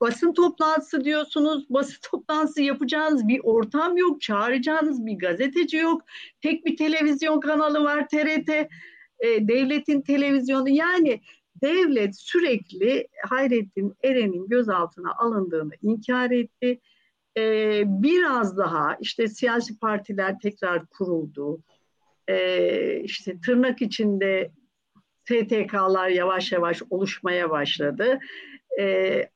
basın 0.00 0.32
toplantısı 0.32 1.04
diyorsunuz, 1.04 1.66
basın 1.70 1.98
toplantısı 2.10 2.62
yapacağınız 2.62 3.28
bir 3.28 3.40
ortam 3.44 3.96
yok, 3.96 4.20
çağıracağınız 4.20 5.06
bir 5.06 5.18
gazeteci 5.18 5.76
yok, 5.76 6.02
tek 6.40 6.66
bir 6.66 6.76
televizyon 6.76 7.40
kanalı 7.40 7.84
var 7.84 8.08
TRT, 8.08 8.48
e, 8.48 8.68
devletin 9.48 10.00
televizyonu 10.00 10.68
yani 10.68 11.20
devlet 11.62 12.16
sürekli 12.16 13.08
Hayrettin 13.28 13.94
Eren'in 14.04 14.48
gözaltına 14.48 15.14
alındığını 15.14 15.72
inkar 15.82 16.30
etti. 16.30 16.80
Ee, 17.38 17.82
biraz 17.86 18.58
daha 18.58 18.96
işte 19.00 19.28
siyasi 19.28 19.78
partiler 19.78 20.38
tekrar 20.38 20.86
kuruldu. 20.86 21.62
Ee, 22.28 23.00
işte 23.00 23.40
tırnak 23.40 23.82
içinde 23.82 24.50
STK'lar 25.24 26.08
yavaş 26.08 26.52
yavaş 26.52 26.82
oluşmaya 26.90 27.50
başladı. 27.50 28.18
Ee, 28.80 29.28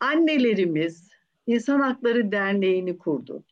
annelerimiz 0.00 1.08
İnsan 1.46 1.80
Hakları 1.80 2.32
Derneği'ni 2.32 2.98
kurdu. 2.98 3.44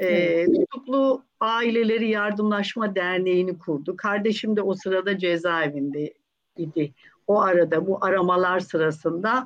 Ee, 0.00 0.46
Tutuklu 0.46 1.24
Aileleri 1.40 2.08
Yardımlaşma 2.08 2.94
Derneği'ni 2.94 3.58
kurdu. 3.58 3.96
Kardeşim 3.96 4.56
de 4.56 4.62
o 4.62 4.74
sırada 4.74 5.18
cezaevinde 5.18 6.14
idi. 6.56 6.92
O 7.26 7.40
arada 7.40 7.86
bu 7.86 8.04
aramalar 8.04 8.60
sırasında 8.60 9.44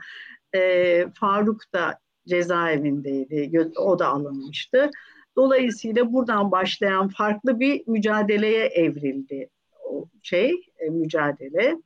e, 0.55 1.07
Faruk 1.15 1.73
da 1.73 1.99
cezaevindeydi. 2.29 3.71
O 3.79 3.99
da 3.99 4.09
alınmıştı. 4.09 4.91
Dolayısıyla 5.37 6.13
buradan 6.13 6.51
başlayan 6.51 7.09
farklı 7.09 7.61
bir 7.61 7.83
mücadeleye 7.87 8.67
evrildi 8.67 9.49
o 9.85 10.05
şey, 10.23 10.55
e, 10.79 10.91
mücadele. 10.91 11.77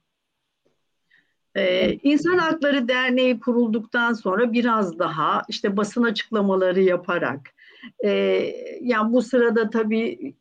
Ee, 1.56 1.92
İnsan 2.02 2.38
Hakları 2.38 2.88
Derneği 2.88 3.40
kurulduktan 3.40 4.12
sonra 4.12 4.52
biraz 4.52 4.98
daha 4.98 5.42
işte 5.48 5.76
basın 5.76 6.02
açıklamaları 6.02 6.80
yaparak, 6.80 7.40
e, 8.04 8.10
yani 8.80 9.12
bu 9.12 9.22
sırada 9.22 9.70
tabii 9.70 10.34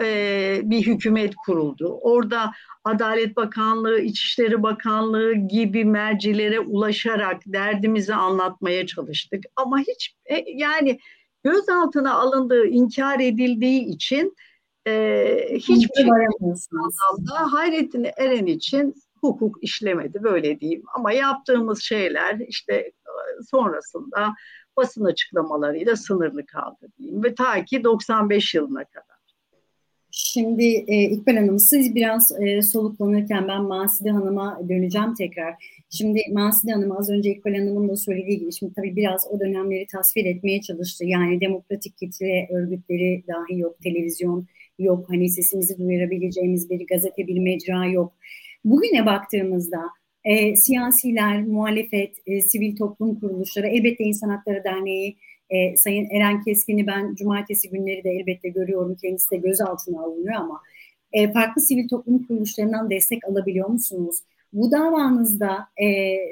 e, 0.00 0.60
bir 0.64 0.86
hükümet 0.86 1.34
kuruldu. 1.36 1.98
Orada 2.02 2.52
Adalet 2.84 3.36
Bakanlığı, 3.36 4.00
İçişleri 4.00 4.62
Bakanlığı 4.62 5.32
gibi 5.34 5.84
mercilere 5.84 6.60
ulaşarak 6.60 7.42
derdimizi 7.46 8.14
anlatmaya 8.14 8.86
çalıştık. 8.86 9.44
Ama 9.56 9.78
hiç 9.78 10.16
e, 10.24 10.44
yani 10.46 10.98
gözaltına 11.44 12.14
alındığı, 12.14 12.66
inkar 12.66 13.20
edildiği 13.20 13.84
için 13.84 14.36
e, 14.86 15.36
hiçbir 15.54 16.02
şey 16.02 16.10
anlamda 16.10 17.52
Hayrettin 17.52 18.06
Eren 18.16 18.46
için 18.46 18.94
hukuk 19.20 19.56
işlemedi 19.62 20.22
böyle 20.22 20.60
diyeyim. 20.60 20.82
Ama 20.94 21.12
yaptığımız 21.12 21.82
şeyler 21.82 22.38
işte 22.48 22.92
sonrasında 23.50 24.34
basın 24.76 25.04
açıklamalarıyla 25.04 25.96
sınırlı 25.96 26.46
kaldı 26.46 26.86
diyeyim 26.98 27.24
ve 27.24 27.34
ta 27.34 27.64
ki 27.64 27.84
95 27.84 28.54
yılına 28.54 28.84
kadar. 28.84 29.19
Şimdi 30.12 30.64
e, 30.64 31.02
İkbal 31.02 31.36
Hanım 31.36 31.58
siz 31.58 31.94
biraz 31.94 32.32
e, 32.40 32.62
soluklanırken 32.62 33.48
ben 33.48 33.62
Maside 33.62 34.10
Hanım'a 34.10 34.60
döneceğim 34.68 35.14
tekrar. 35.14 35.54
Şimdi 35.90 36.22
Maside 36.32 36.72
Hanım 36.72 36.92
az 36.92 37.10
önce 37.10 37.30
İkbal 37.30 37.54
Hanım'ın 37.54 37.88
da 37.88 37.96
söylediği 37.96 38.38
gibi 38.38 38.52
şimdi 38.52 38.74
tabii 38.74 38.96
biraz 38.96 39.26
o 39.30 39.40
dönemleri 39.40 39.86
tasvir 39.86 40.24
etmeye 40.24 40.60
çalıştı. 40.60 41.04
Yani 41.04 41.40
demokratik 41.40 41.98
kitle 41.98 42.48
örgütleri 42.52 43.22
dahi 43.28 43.58
yok, 43.58 43.76
televizyon 43.82 44.46
yok, 44.78 45.10
hani 45.10 45.28
sesimizi 45.28 45.78
duyurabileceğimiz 45.78 46.70
bir 46.70 46.86
gazete, 46.86 47.26
bir 47.26 47.38
mecra 47.38 47.86
yok. 47.86 48.12
Bugüne 48.64 49.06
baktığımızda 49.06 49.80
e, 50.24 50.56
siyasiler, 50.56 51.42
muhalefet, 51.42 52.16
e, 52.26 52.40
sivil 52.40 52.76
toplum 52.76 53.20
kuruluşları, 53.20 53.66
elbette 53.66 54.04
İnsan 54.04 54.28
Hakları 54.28 54.64
Derneği, 54.64 55.16
e, 55.50 55.76
Sayın 55.76 56.10
Eren 56.10 56.42
Keskin'i 56.42 56.86
ben 56.86 57.14
cumartesi 57.14 57.70
günleri 57.70 58.04
de 58.04 58.10
elbette 58.10 58.48
görüyorum. 58.48 58.96
Kendisi 59.02 59.30
de 59.30 59.36
gözaltına 59.36 60.02
alınıyor 60.02 60.34
ama 60.34 60.60
e, 61.12 61.32
farklı 61.32 61.62
sivil 61.62 61.88
toplum 61.88 62.26
kuruluşlarından 62.26 62.90
destek 62.90 63.24
alabiliyor 63.24 63.68
musunuz? 63.68 64.16
Bu 64.52 64.70
davanızda 64.70 65.58
e, 65.76 65.86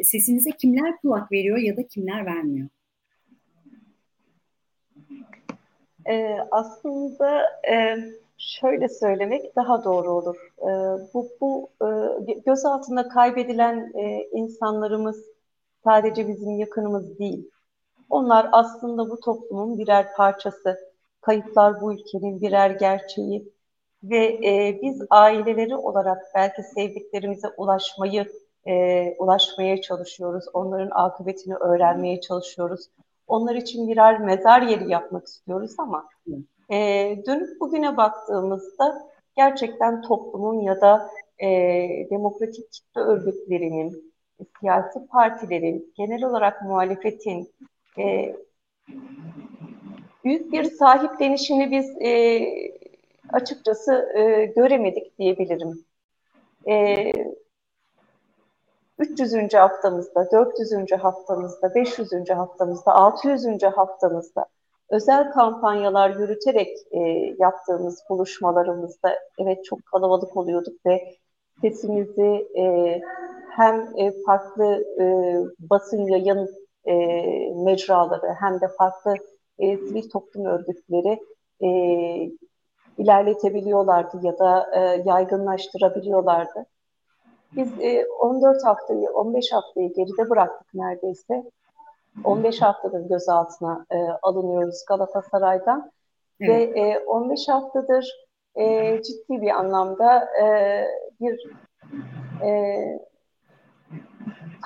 sesinize 0.04 0.50
kimler 0.50 0.96
kulak 0.96 1.32
veriyor 1.32 1.58
ya 1.58 1.76
da 1.76 1.86
kimler 1.86 2.26
vermiyor? 2.26 2.68
Ee, 6.08 6.36
aslında 6.50 7.42
e, 7.70 7.96
şöyle 8.38 8.88
söylemek 8.88 9.56
daha 9.56 9.84
doğru 9.84 10.10
olur. 10.10 10.36
E, 10.58 10.70
bu 11.14 11.28
bu 11.40 11.70
e, 11.82 11.88
göz 12.46 12.64
altında 12.64 13.08
kaybedilen 13.08 13.92
e, 13.94 14.28
insanlarımız 14.32 15.24
sadece 15.84 16.28
bizim 16.28 16.50
yakınımız 16.50 17.18
değil. 17.18 17.50
Onlar 18.08 18.48
aslında 18.52 19.10
bu 19.10 19.20
toplumun 19.20 19.78
birer 19.78 20.12
parçası. 20.16 20.78
Kayıplar 21.20 21.80
bu 21.80 21.94
ülkenin 21.94 22.40
birer 22.40 22.70
gerçeği 22.70 23.52
ve 24.02 24.26
e, 24.26 24.78
biz 24.82 25.02
aileleri 25.10 25.76
olarak 25.76 26.22
belki 26.34 26.62
sevdiklerimize 26.62 27.48
ulaşmayı 27.56 28.26
e, 28.66 29.14
ulaşmaya 29.18 29.80
çalışıyoruz. 29.80 30.44
Onların 30.52 30.90
akıbetini 30.90 31.54
öğrenmeye 31.54 32.20
çalışıyoruz. 32.20 32.88
onlar 33.26 33.54
için 33.54 33.88
birer 33.88 34.20
mezar 34.20 34.62
yeri 34.62 34.90
yapmak 34.90 35.26
istiyoruz 35.26 35.74
ama 35.78 36.08
e, 36.70 36.76
dönüp 37.26 37.60
bugüne 37.60 37.96
baktığımızda 37.96 39.08
gerçekten 39.36 40.02
toplumun 40.02 40.60
ya 40.60 40.80
da 40.80 41.10
e, 41.38 41.48
demokratik 42.10 42.72
kitle 42.72 43.00
örgütlerinin, 43.00 44.12
siyasi 44.60 45.06
partilerin, 45.06 45.92
genel 45.96 46.24
olarak 46.24 46.62
muhalefetin 46.62 47.52
e, 47.98 48.36
büyük 50.24 50.52
bir 50.52 50.64
sahiplenişini 50.64 51.70
biz 51.70 52.02
e, 52.02 52.40
açıkçası 53.32 54.12
e, 54.14 54.44
göremedik 54.44 55.18
diyebilirim. 55.18 55.84
E, 56.68 57.12
300. 58.98 59.54
haftamızda, 59.54 60.30
400. 60.32 60.92
haftamızda, 60.92 61.74
500. 61.74 62.30
haftamızda, 62.30 62.94
600. 62.94 63.62
haftamızda 63.62 64.46
özel 64.90 65.32
kampanyalar 65.32 66.10
yürüterek 66.10 66.78
e, 66.90 66.98
yaptığımız 67.38 68.02
buluşmalarımızda 68.10 69.18
evet 69.38 69.64
çok 69.64 69.86
kalabalık 69.86 70.36
oluyorduk 70.36 70.86
ve 70.86 71.14
sesimizi 71.60 72.48
e, 72.58 73.00
hem 73.50 73.88
e, 73.96 74.12
farklı 74.26 74.84
e, 75.00 75.04
basın 75.58 76.06
yayın 76.06 76.67
e, 76.84 76.94
mecraları 77.54 78.34
hem 78.40 78.60
de 78.60 78.68
farklı 78.68 79.14
e, 79.58 79.76
sivil 79.76 80.10
toplum 80.10 80.44
örgütleri 80.44 81.20
e, 81.62 81.68
ilerletebiliyorlardı 82.98 84.18
ya 84.22 84.38
da 84.38 84.70
e, 84.74 85.02
yaygınlaştırabiliyorlardı. 85.06 86.66
Biz 87.56 87.80
e, 87.80 88.06
14 88.06 88.64
haftayı, 88.64 89.10
15 89.10 89.52
haftayı 89.52 89.94
geride 89.94 90.30
bıraktık 90.30 90.74
neredeyse. 90.74 91.44
15 92.24 92.62
haftadır 92.62 93.08
gözaltına 93.08 93.86
e, 93.90 93.96
alınıyoruz 94.22 94.84
Galatasaray'dan. 94.88 95.92
Evet. 96.40 96.76
Ve 96.76 96.80
e, 96.80 96.98
15 96.98 97.48
haftadır 97.48 98.28
e, 98.54 98.96
ciddi 99.02 99.42
bir 99.42 99.50
anlamda 99.50 100.24
e, 100.42 100.84
bir 101.20 101.50
e, 102.42 103.07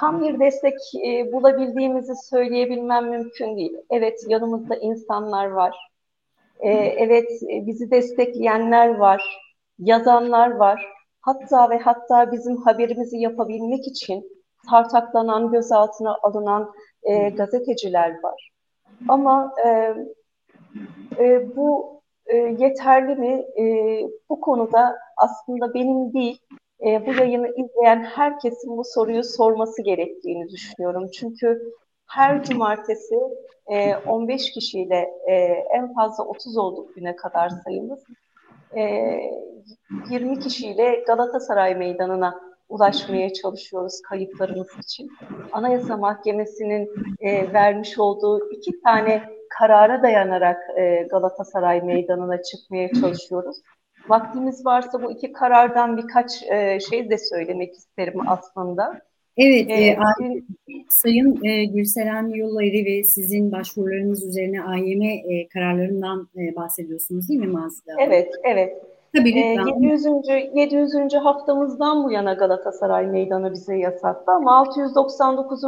tam 0.01 0.23
bir 0.23 0.41
destek 0.41 0.75
e, 1.07 1.33
bulabildiğimizi 1.33 2.13
söyleyebilmem 2.31 3.11
mümkün 3.11 3.57
değil. 3.57 3.77
Evet 3.91 4.21
yanımızda 4.29 4.77
insanlar 4.77 5.47
var. 5.47 5.77
E, 6.61 6.71
evet 6.75 7.29
bizi 7.67 7.91
destekleyenler 7.91 8.95
var. 8.95 9.23
Yazanlar 9.79 10.51
var. 10.51 10.87
Hatta 11.21 11.71
ve 11.71 11.79
hatta 11.79 12.33
bizim 12.33 12.57
haberimizi 12.57 13.19
yapabilmek 13.19 13.87
için 13.87 14.43
tartaklanan, 14.71 15.51
gözaltına 15.51 16.17
alınan 16.23 16.73
e, 17.03 17.29
gazeteciler 17.29 18.23
var. 18.23 18.51
Ama 19.09 19.55
e, 19.67 19.95
e, 21.19 21.57
bu 21.57 22.01
e, 22.27 22.37
yeterli 22.37 23.17
mi? 23.17 23.45
E, 23.59 23.65
bu 24.31 24.41
konuda 24.41 24.99
aslında 25.17 25.75
benim 25.75 26.13
değil, 26.13 26.41
e, 26.87 27.07
bu 27.07 27.13
yayını 27.13 27.49
izleyen 27.49 28.05
herkesin 28.05 28.77
bu 28.77 28.83
soruyu 28.85 29.25
sorması 29.25 29.83
gerektiğini 29.83 30.49
düşünüyorum. 30.49 31.11
Çünkü 31.11 31.63
her 32.07 32.45
cumartesi 32.45 33.15
e, 33.67 33.97
15 33.97 34.53
kişiyle 34.53 35.11
e, 35.29 35.35
en 35.77 35.95
fazla 35.95 36.25
30 36.25 36.57
olduk 36.57 36.95
güne 36.95 37.17
kadar 37.17 37.49
sayımız. 37.65 38.05
E, 38.77 38.83
20 40.11 40.39
kişiyle 40.39 41.05
Galatasaray 41.07 41.75
Meydanı'na 41.75 42.41
ulaşmaya 42.69 43.33
çalışıyoruz 43.33 44.01
kayıplarımız 44.09 44.69
için. 44.79 45.11
Anayasa 45.53 45.97
Mahkemesi'nin 45.97 46.91
e, 47.21 47.53
vermiş 47.53 47.99
olduğu 47.99 48.51
iki 48.51 48.81
tane 48.81 49.23
karara 49.59 50.03
dayanarak 50.03 50.79
e, 50.79 51.03
Galatasaray 51.11 51.81
Meydanı'na 51.81 52.43
çıkmaya 52.43 52.93
çalışıyoruz. 52.93 53.57
Vaktimiz 54.09 54.67
varsa 54.67 55.03
bu 55.03 55.13
iki 55.13 55.33
karardan 55.33 55.97
birkaç 55.97 56.43
e, 56.43 56.81
şey 56.81 57.11
de 57.11 57.19
söylemek 57.19 57.75
isterim 57.75 58.21
aslında. 58.29 59.01
Evet, 59.37 59.71
ee, 59.71 59.85
e, 59.85 59.99
Sayın 60.89 61.45
e, 61.45 61.65
Gülseren 61.65 62.29
Yolları 62.29 62.85
ve 62.87 63.05
sizin 63.05 63.53
başvurularınız 63.53 64.27
üzerine 64.27 64.63
AYM 64.63 65.03
e, 65.03 65.49
kararlarından 65.49 66.29
e, 66.37 66.57
bahsediyorsunuz 66.57 67.29
değil 67.29 67.41
mi 67.41 67.47
Mazda? 67.47 67.93
Evet, 67.99 68.29
evet. 68.45 68.83
Tabii 69.17 69.39
ee, 69.39 69.57
700. 69.81 70.07
700. 70.55 71.15
haftamızdan 71.15 72.05
bu 72.05 72.13
yana 72.13 72.33
Galatasaray 72.35 73.07
Meydanı 73.07 73.53
bize 73.53 73.77
yasaktı 73.77 74.33
ama 74.33 74.59
699. 74.59 75.63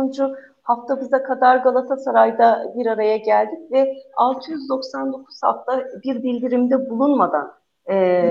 haftamıza 0.62 1.22
kadar 1.22 1.56
Galatasaray'da 1.56 2.72
bir 2.76 2.86
araya 2.86 3.16
geldik 3.16 3.72
ve 3.72 3.96
699 4.16 5.42
hafta 5.42 5.84
bir 6.04 6.22
bildirimde 6.22 6.90
bulunmadan 6.90 7.52
e, 7.90 8.30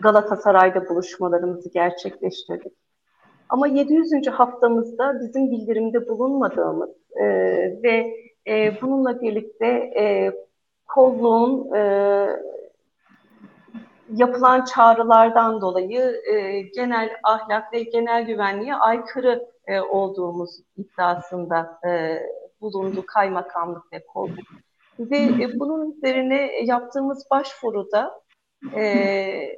Galatasaray'da 0.00 0.88
buluşmalarımızı 0.88 1.70
gerçekleştirdik. 1.70 2.72
Ama 3.48 3.66
700. 3.66 4.26
haftamızda 4.26 5.20
bizim 5.20 5.50
bildirimde 5.50 6.08
bulunmadığımız 6.08 6.90
e, 7.16 7.24
ve 7.82 8.14
e, 8.46 8.80
bununla 8.82 9.20
birlikte 9.20 9.66
e, 9.66 10.32
kolluğun 10.86 11.74
e, 11.74 11.80
yapılan 14.16 14.64
çağrılardan 14.64 15.60
dolayı 15.60 16.22
e, 16.32 16.60
genel 16.60 17.10
ahlak 17.22 17.72
ve 17.72 17.82
genel 17.82 18.26
güvenliğe 18.26 18.74
aykırı 18.74 19.48
e, 19.66 19.80
olduğumuz 19.80 20.60
iddiasında 20.76 21.80
e, 21.86 22.22
bulundu 22.60 23.04
kaymakamlık 23.06 23.92
ve 23.92 24.06
kolluk. 24.06 24.46
Ve 24.98 25.16
e, 25.16 25.60
bunun 25.60 25.92
üzerine 25.92 26.64
yaptığımız 26.64 27.26
başvuruda 27.30 28.23
e, 28.76 29.56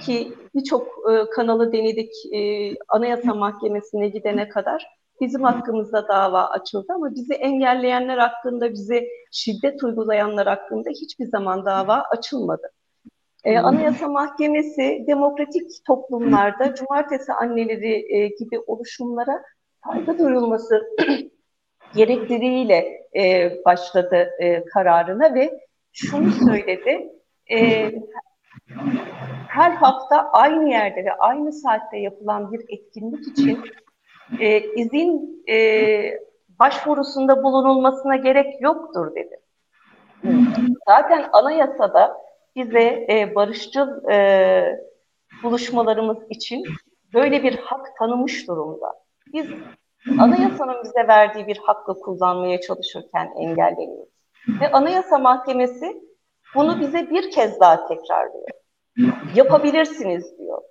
ki 0.00 0.32
birçok 0.54 0.86
e, 0.86 1.30
kanalı 1.30 1.72
denedik 1.72 2.12
e, 2.34 2.72
Anayasa 2.88 3.34
Mahkemesi'ne 3.34 4.08
gidene 4.08 4.48
kadar 4.48 4.86
bizim 5.20 5.42
hakkımızda 5.42 6.08
dava 6.08 6.44
açıldı 6.44 6.92
ama 6.94 7.14
bizi 7.14 7.34
engelleyenler 7.34 8.18
hakkında, 8.18 8.72
bize 8.72 9.08
şiddet 9.32 9.84
uygulayanlar 9.84 10.46
hakkında 10.46 10.90
hiçbir 10.90 11.26
zaman 11.26 11.64
dava 11.64 12.02
açılmadı. 12.10 12.70
E, 13.44 13.58
Anayasa 13.58 14.08
Mahkemesi 14.08 15.04
demokratik 15.06 15.70
toplumlarda 15.86 16.74
cumartesi 16.74 17.32
anneleri 17.32 18.16
e, 18.16 18.28
gibi 18.28 18.60
oluşumlara 18.66 19.42
saygı 19.86 20.18
duyulması 20.18 20.82
gerekliliğiyle 21.94 23.06
e, 23.16 23.52
başladı 23.64 24.30
e, 24.40 24.64
kararına 24.64 25.34
ve 25.34 25.60
şunu 25.92 26.32
söyledi. 26.32 27.19
E, 27.50 27.90
her 29.48 29.70
hafta 29.70 30.30
aynı 30.32 30.70
yerde 30.70 31.04
ve 31.04 31.12
aynı 31.12 31.52
saatte 31.52 31.98
yapılan 31.98 32.52
bir 32.52 32.60
etkinlik 32.68 33.28
için 33.28 33.60
e, 34.40 34.60
izin 34.60 35.42
e, 35.48 35.58
başvurusunda 36.48 37.42
bulunulmasına 37.42 38.16
gerek 38.16 38.60
yoktur 38.60 39.14
dedi. 39.14 39.40
Zaten 40.86 41.28
anayasada 41.32 42.16
bize 42.56 43.06
e, 43.10 43.34
barışçıl 43.34 44.08
e, 44.10 44.80
buluşmalarımız 45.42 46.18
için 46.30 46.64
böyle 47.14 47.42
bir 47.42 47.56
hak 47.56 47.96
tanımış 47.98 48.48
durumda. 48.48 48.92
Biz 49.32 49.46
anayasanın 50.18 50.84
bize 50.84 51.08
verdiği 51.08 51.46
bir 51.46 51.58
hakkı 51.58 52.00
kullanmaya 52.00 52.60
çalışırken 52.60 53.32
engelleniyoruz. 53.38 54.08
Ve 54.60 54.72
Anayasa 54.72 55.18
Mahkemesi 55.18 56.09
bunu 56.54 56.80
bize 56.80 57.10
bir 57.10 57.30
kez 57.30 57.60
daha 57.60 57.86
tekrarlıyor. 57.86 58.48
Yapabilirsiniz 59.34 60.38
diyor. 60.38 60.62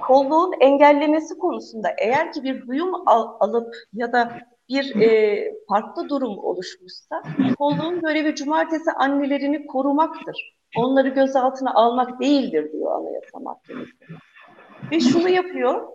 Kolluğun 0.00 0.52
engellemesi 0.60 1.38
konusunda 1.38 1.88
eğer 1.98 2.32
ki 2.32 2.42
bir 2.42 2.66
duyum 2.66 2.94
al, 3.06 3.28
alıp 3.40 3.74
ya 3.92 4.12
da 4.12 4.38
bir 4.68 5.00
e, 5.00 5.52
farklı 5.68 6.08
durum 6.08 6.38
oluşmuşsa 6.38 7.22
kolluğun 7.58 8.00
görevi 8.00 8.34
cumartesi 8.34 8.90
annelerini 8.90 9.66
korumaktır. 9.66 10.54
Onları 10.76 11.08
gözaltına 11.08 11.74
almak 11.74 12.20
değildir 12.20 12.72
diyor 12.72 13.00
Anayasa 13.00 13.38
Mahkemesi. 13.38 13.92
Ve 14.90 15.00
şunu 15.00 15.28
yapıyor 15.28 15.88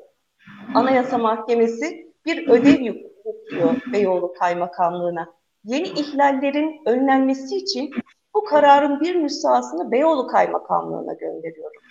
Anayasa 0.75 1.17
Mahkemesi 1.17 2.13
bir 2.25 2.47
ödev 2.47 2.79
yüklüyor 2.79 3.75
Beyoğlu 3.93 4.33
Kaymakamlığı'na. 4.33 5.33
Yeni 5.63 5.87
ihlallerin 5.87 6.81
önlenmesi 6.85 7.55
için 7.55 7.91
bu 8.39 8.43
kararın 8.43 8.99
bir 8.99 9.23
nüshasını 9.23 9.91
Beyoğlu 9.91 10.27
Kaymakamlığı'na 10.27 11.13
gönderiyorum. 11.13 11.81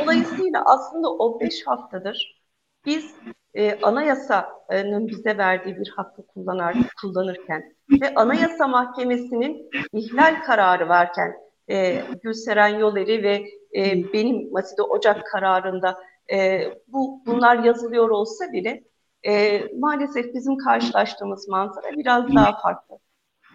Dolayısıyla 0.00 0.62
aslında 0.64 1.10
o 1.12 1.40
beş 1.40 1.66
haftadır 1.66 2.42
biz 2.86 3.14
e, 3.54 3.80
anayasanın 3.80 5.08
bize 5.08 5.38
verdiği 5.38 5.76
bir 5.76 5.92
hakkı 5.96 6.26
kullanar, 6.26 6.76
kullanırken 7.00 7.74
ve 8.00 8.14
Anayasa 8.14 8.68
Mahkemesi'nin 8.68 9.70
ihlal 9.92 10.42
kararı 10.42 10.88
varken 10.88 11.34
e, 11.70 12.02
Gülseren 12.22 12.78
Yoleri 12.78 13.22
ve 13.22 13.44
e, 13.76 14.12
benim 14.12 14.52
Maside 14.52 14.82
Ocak 14.82 15.26
kararında 15.26 15.98
e, 16.32 16.60
bu 16.88 17.22
bunlar 17.26 17.58
yazılıyor 17.58 18.08
olsa 18.08 18.52
bile 18.52 18.84
E, 19.26 19.62
maalesef 19.78 20.34
bizim 20.34 20.56
karşılaştığımız 20.56 21.48
manzara 21.48 21.90
biraz 21.96 22.34
daha 22.34 22.60
farklı. 22.60 22.98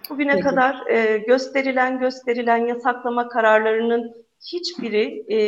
Bugüne 0.10 0.32
Peki. 0.32 0.43
kadar 0.43 0.88
e, 0.88 1.17
gösterilen 1.17 2.00
gösterilen 2.00 2.67
yasaklama 2.67 3.30
kararlarının 3.30 4.13
hiçbiri, 4.54 5.34
e, 5.34 5.39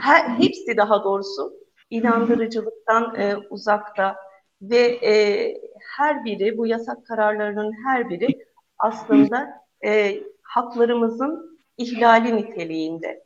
her, 0.00 0.28
hepsi 0.28 0.76
daha 0.76 1.04
doğrusu 1.04 1.52
inandırıcılıktan 1.90 3.14
e, 3.14 3.36
uzakta 3.50 4.16
ve 4.62 4.98
e, 5.04 5.54
her 5.96 6.24
biri 6.24 6.58
bu 6.58 6.66
yasak 6.66 7.06
kararlarının 7.06 7.72
her 7.86 8.10
biri 8.10 8.28
aslında 8.78 9.48
e, 9.84 10.22
haklarımızın 10.42 11.60
ihlali 11.78 12.36
niteliğinde. 12.36 13.24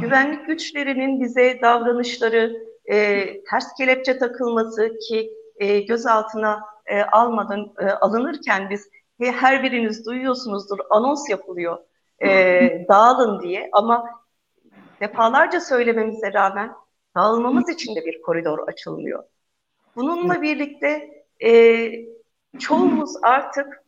Güvenlik 0.00 0.46
güçlerinin 0.46 1.20
bize 1.20 1.58
davranışları, 1.62 2.56
e, 2.84 3.24
ters 3.50 3.74
kelepçe 3.78 4.18
takılması 4.18 4.98
ki 5.08 5.30
e, 5.56 5.80
gözaltına 5.80 6.60
e, 6.86 7.02
almadan 7.02 7.72
e, 7.80 7.84
alınırken 7.84 8.70
biz 8.70 8.88
her 9.18 9.62
biriniz 9.62 10.06
duyuyorsunuzdur 10.06 10.78
anons 10.90 11.30
yapılıyor 11.30 11.78
e, 12.24 12.28
dağılın 12.88 13.42
diye. 13.42 13.68
Ama 13.72 14.04
defalarca 15.00 15.60
söylememize 15.60 16.32
rağmen 16.32 16.72
dağılmamız 17.16 17.68
için 17.68 17.94
de 17.94 18.04
bir 18.04 18.22
koridor 18.22 18.68
açılmıyor. 18.68 19.24
Bununla 19.96 20.42
birlikte 20.42 21.24
e, 21.44 21.90
çoğumuz 22.58 23.10
artık 23.22 23.84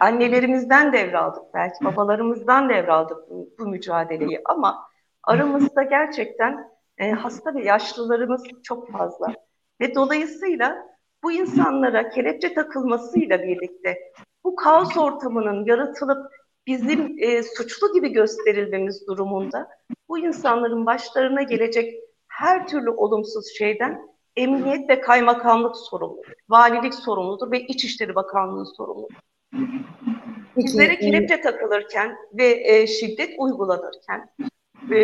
annelerimizden 0.00 0.92
devraldık 0.92 1.42
belki 1.54 1.84
babalarımızdan 1.84 2.68
devraldık 2.68 3.30
bu, 3.30 3.48
bu 3.58 3.66
mücadeleyi. 3.66 4.40
Ama 4.44 4.88
aramızda 5.22 5.82
gerçekten 5.82 6.70
e, 6.98 7.10
hasta 7.10 7.54
ve 7.54 7.64
yaşlılarımız 7.64 8.42
çok 8.62 8.92
fazla. 8.92 9.34
Ve 9.80 9.94
dolayısıyla 9.94 10.93
bu 11.24 11.32
insanlara 11.32 12.10
kelepçe 12.10 12.54
takılmasıyla 12.54 13.42
birlikte 13.42 13.98
bu 14.44 14.56
kaos 14.56 14.96
ortamının 14.96 15.64
yaratılıp 15.66 16.32
bizim 16.66 17.16
e, 17.18 17.42
suçlu 17.42 17.92
gibi 17.92 18.08
gösterilmemiz 18.08 19.06
durumunda 19.06 19.68
bu 20.08 20.18
insanların 20.18 20.86
başlarına 20.86 21.42
gelecek 21.42 21.94
her 22.28 22.66
türlü 22.66 22.90
olumsuz 22.90 23.46
şeyden 23.58 24.00
emniyet 24.36 24.88
ve 24.88 25.00
kaymakamlık 25.00 25.76
sorumludur, 25.76 26.32
valilik 26.48 26.94
sorumludur 26.94 27.50
ve 27.50 27.60
İçişleri 27.60 28.14
Bakanlığı 28.14 28.66
sorumludur. 28.76 29.14
Bizlere 30.56 30.92
e, 30.92 30.98
kelepçe 30.98 31.40
takılırken 31.40 32.16
ve 32.32 32.62
e, 32.64 32.86
şiddet 32.86 33.34
uygulanırken 33.38 34.28
e, 34.90 34.98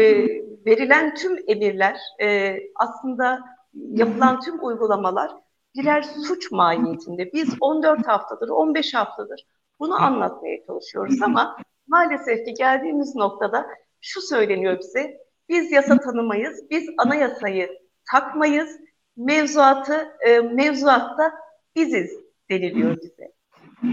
verilen 0.66 1.14
tüm 1.14 1.38
emirler 1.48 2.00
e, 2.22 2.56
aslında 2.74 3.40
yapılan 3.74 4.40
tüm 4.40 4.64
uygulamalar 4.64 5.30
birer 5.76 6.02
suç 6.02 6.50
mahiyetinde. 6.50 7.32
Biz 7.32 7.54
14 7.60 8.06
haftadır, 8.06 8.48
15 8.48 8.94
haftadır 8.94 9.46
bunu 9.80 10.02
anlatmaya 10.02 10.66
çalışıyoruz 10.66 11.22
ama 11.22 11.56
maalesef 11.88 12.46
ki 12.46 12.54
geldiğimiz 12.54 13.16
noktada 13.16 13.66
şu 14.00 14.20
söyleniyor 14.20 14.78
bize. 14.78 15.20
Biz 15.48 15.72
yasa 15.72 15.98
tanımayız, 15.98 16.70
biz 16.70 16.90
anayasayı 16.98 17.78
takmayız, 18.12 18.78
mevzuatı, 19.16 20.08
e, 20.26 20.40
mevzuatta 20.40 21.32
biziz 21.76 22.10
deniliyor 22.50 22.96
bize. 22.96 23.32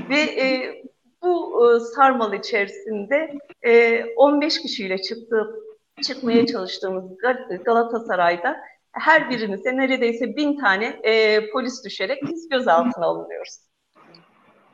Ve 0.09 0.19
e, 0.19 0.75
bu 1.23 1.63
e, 1.65 1.79
sarmal 1.79 2.33
içerisinde 2.33 3.37
e, 3.61 4.03
15 4.15 4.61
kişiyle 4.61 4.97
çıktı, 4.97 5.55
çıkmaya 6.03 6.45
çalıştığımız 6.45 7.17
Galatasaray'da 7.65 8.57
her 8.99 9.29
birimize 9.29 9.77
neredeyse 9.77 10.35
bin 10.35 10.57
tane 10.59 10.85
e, 10.85 11.41
polis 11.49 11.85
düşerek 11.85 12.17
biz 12.23 12.49
gözaltına 12.49 13.05
alınıyoruz. 13.05 13.57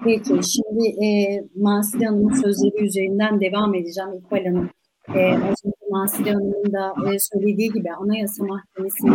Peki, 0.04 0.30
şimdi 0.30 1.06
e, 1.06 1.08
Maside 1.56 2.06
Hanım'ın 2.06 2.42
sözleri 2.42 2.86
üzerinden 2.86 3.42
devam 3.42 3.76
edeceğim 3.76 4.10
İkbal 4.14 4.46
Hanım. 4.46 4.70
E, 5.16 5.34
az 5.34 5.66
önce 5.66 5.86
Maside 5.90 6.32
Hanım'ın 6.32 6.74
da 6.74 6.94
e, 7.14 7.20
söylediği 7.20 7.72
gibi 7.74 7.92
Anayasa 7.94 8.44
Mahkemesi'nin 8.44 9.14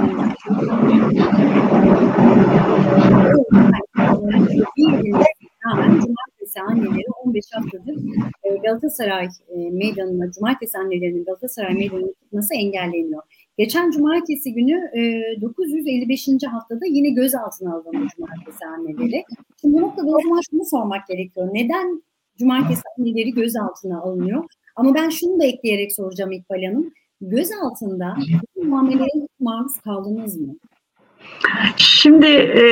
rağmen 5.67 6.01
Cumartesi 6.01 6.61
anneleri 6.61 7.11
15 7.25 7.45
haftadır 7.53 7.97
e, 8.45 8.57
Galatasaray 8.57 9.27
e, 9.27 9.71
meydanına, 9.71 10.31
Cumartesi 10.33 10.79
annelerinin 10.79 11.25
Galatasaray 11.25 11.75
meydanına 11.75 12.13
çıkması 12.23 12.55
engelleniyor. 12.55 13.23
Geçen 13.59 13.91
cumartesi 13.91 14.55
günü 14.55 14.91
e, 14.95 15.41
955. 15.41 16.29
haftada 16.51 16.87
yine 16.87 17.11
gözaltına 17.11 17.75
alındı 17.75 18.07
cumartesi 18.17 18.67
anneleri. 18.67 19.25
Şimdi 19.61 19.75
bu 19.75 19.81
noktada 19.81 20.07
o 20.07 20.23
zaman 20.23 20.41
şunu 20.51 20.65
sormak 20.65 21.07
gerekiyor. 21.07 21.49
Neden 21.53 22.03
cumartesi 22.39 22.83
anneleri 22.99 23.31
gözaltına 23.31 24.01
alınıyor? 24.01 24.45
Ama 24.77 24.95
ben 24.95 25.09
şunu 25.09 25.41
da 25.41 25.45
ekleyerek 25.45 25.95
soracağım 25.95 26.33
İkbal 26.33 26.65
Hanım. 26.65 26.93
Gözaltında 27.21 28.17
bu 28.57 28.65
muameleye 28.65 29.29
maruz 29.41 29.81
kaldınız 29.85 30.37
mı? 30.37 30.57
Şimdi 31.77 32.27
e, 32.27 32.63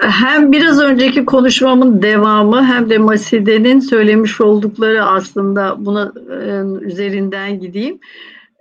hem 0.00 0.52
biraz 0.52 0.80
önceki 0.80 1.24
konuşmamın 1.24 2.02
devamı 2.02 2.64
hem 2.64 2.90
de 2.90 2.98
Maside'nin 2.98 3.80
söylemiş 3.80 4.40
oldukları 4.40 5.04
aslında 5.04 5.84
buna 5.84 6.12
e, 6.30 6.86
üzerinden 6.86 7.60
gideyim. 7.60 7.98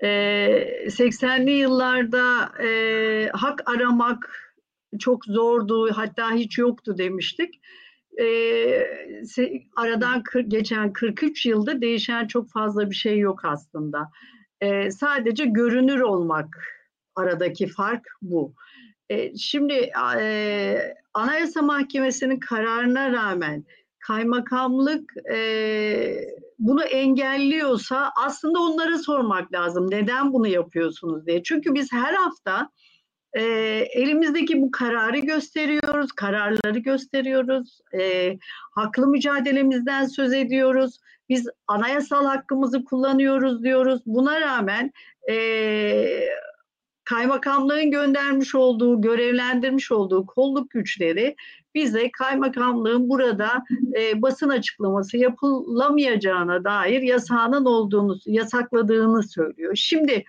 80'li 0.02 1.52
yıllarda 1.52 2.52
e, 2.64 3.30
hak 3.34 3.62
aramak 3.66 4.48
çok 5.00 5.26
zordu 5.26 5.92
hatta 5.92 6.32
hiç 6.32 6.58
yoktu 6.58 6.98
demiştik. 6.98 7.62
E, 8.20 8.26
aradan 9.76 10.24
kır, 10.24 10.40
geçen 10.40 10.94
43 10.94 11.46
yılda 11.46 11.82
değişen 11.82 12.28
çok 12.28 12.50
fazla 12.52 12.90
bir 12.90 12.96
şey 12.96 13.20
yok 13.20 13.46
aslında. 13.46 14.10
E, 14.62 14.92
sadece 14.92 15.46
görünür 15.46 16.00
olmak 16.00 16.48
aradaki 17.16 17.68
fark 17.68 18.08
bu. 18.22 18.54
E, 19.10 19.38
şimdi 19.38 19.92
e, 20.20 20.96
Anayasa 21.14 21.62
Mahkemesi'nin 21.62 22.40
kararına 22.40 23.12
rağmen 23.12 23.66
kaymakamlık 24.00 25.14
e, 25.34 25.38
bunu 26.60 26.84
engelliyorsa 26.84 28.12
aslında 28.16 28.60
onlara 28.60 28.98
sormak 28.98 29.54
lazım. 29.54 29.92
Neden 29.92 30.34
bunu 30.34 30.48
yapıyorsunuz 30.48 31.26
diye. 31.26 31.44
Çünkü 31.44 31.74
biz 31.74 31.92
her 31.92 32.14
hafta 32.14 32.70
e, 33.34 33.42
elimizdeki 33.94 34.62
bu 34.62 34.72
kararı 34.72 35.20
gösteriyoruz, 35.20 36.12
kararları 36.12 36.80
gösteriyoruz, 36.80 37.80
e, 38.00 38.34
haklı 38.72 39.08
mücadelemizden 39.08 40.06
söz 40.06 40.34
ediyoruz. 40.34 41.00
Biz 41.30 41.50
anayasal 41.68 42.26
hakkımızı 42.26 42.86
kullanıyoruz 42.86 43.64
diyoruz. 43.64 44.02
Buna 44.06 44.42
rağmen 44.42 44.92
e, 45.30 45.36
kaymakamlığın 47.04 47.92
göndermiş 47.92 48.56
olduğu, 48.56 49.02
görevlendirmiş 49.02 49.92
olduğu 49.92 50.26
kolluk 50.26 50.70
güçleri 50.70 51.36
bize 51.78 52.12
kaymakamlığın 52.12 53.10
burada 53.10 53.64
e, 54.00 54.22
basın 54.22 54.50
açıklaması 54.50 55.18
yapılamayacağına 55.18 56.64
dair 56.64 57.02
yasağının 57.02 57.66
olduğunu, 57.66 58.18
yasakladığını 58.26 59.24
söylüyor. 59.24 59.76
Şimdi 59.76 60.26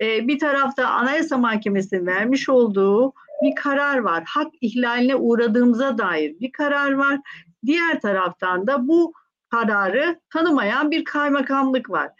e, 0.00 0.28
bir 0.28 0.38
tarafta 0.38 0.88
Anayasa 0.88 1.38
Mahkemesi'nin 1.38 2.06
vermiş 2.06 2.48
olduğu 2.48 3.12
bir 3.42 3.54
karar 3.54 3.98
var. 3.98 4.24
Hak 4.26 4.52
ihlaline 4.60 5.16
uğradığımıza 5.16 5.98
dair 5.98 6.40
bir 6.40 6.52
karar 6.52 6.92
var. 6.92 7.20
Diğer 7.66 8.00
taraftan 8.00 8.66
da 8.66 8.88
bu 8.88 9.12
kararı 9.50 10.20
tanımayan 10.30 10.90
bir 10.90 11.04
kaymakamlık 11.04 11.90
var. 11.90 12.10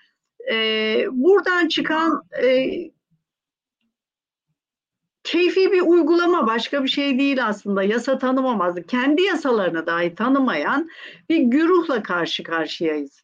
E, 0.53 0.57
buradan 1.13 1.69
çıkan 1.69 2.23
e, 2.43 2.71
keyfi 5.25 5.73
bir 5.73 5.81
uygulama 5.81 6.47
başka 6.47 6.85
bir 6.85 6.89
şey 6.89 7.19
değil 7.19 7.47
aslında. 7.47 7.83
Yasa 7.83 8.19
tanımamazdı. 8.19 8.87
Kendi 8.87 9.23
yasalarını 9.23 9.87
dahi 9.87 10.15
tanımayan 10.15 10.89
bir 11.29 11.39
güruhla 11.39 12.03
karşı 12.03 12.43
karşıyayız. 12.43 13.23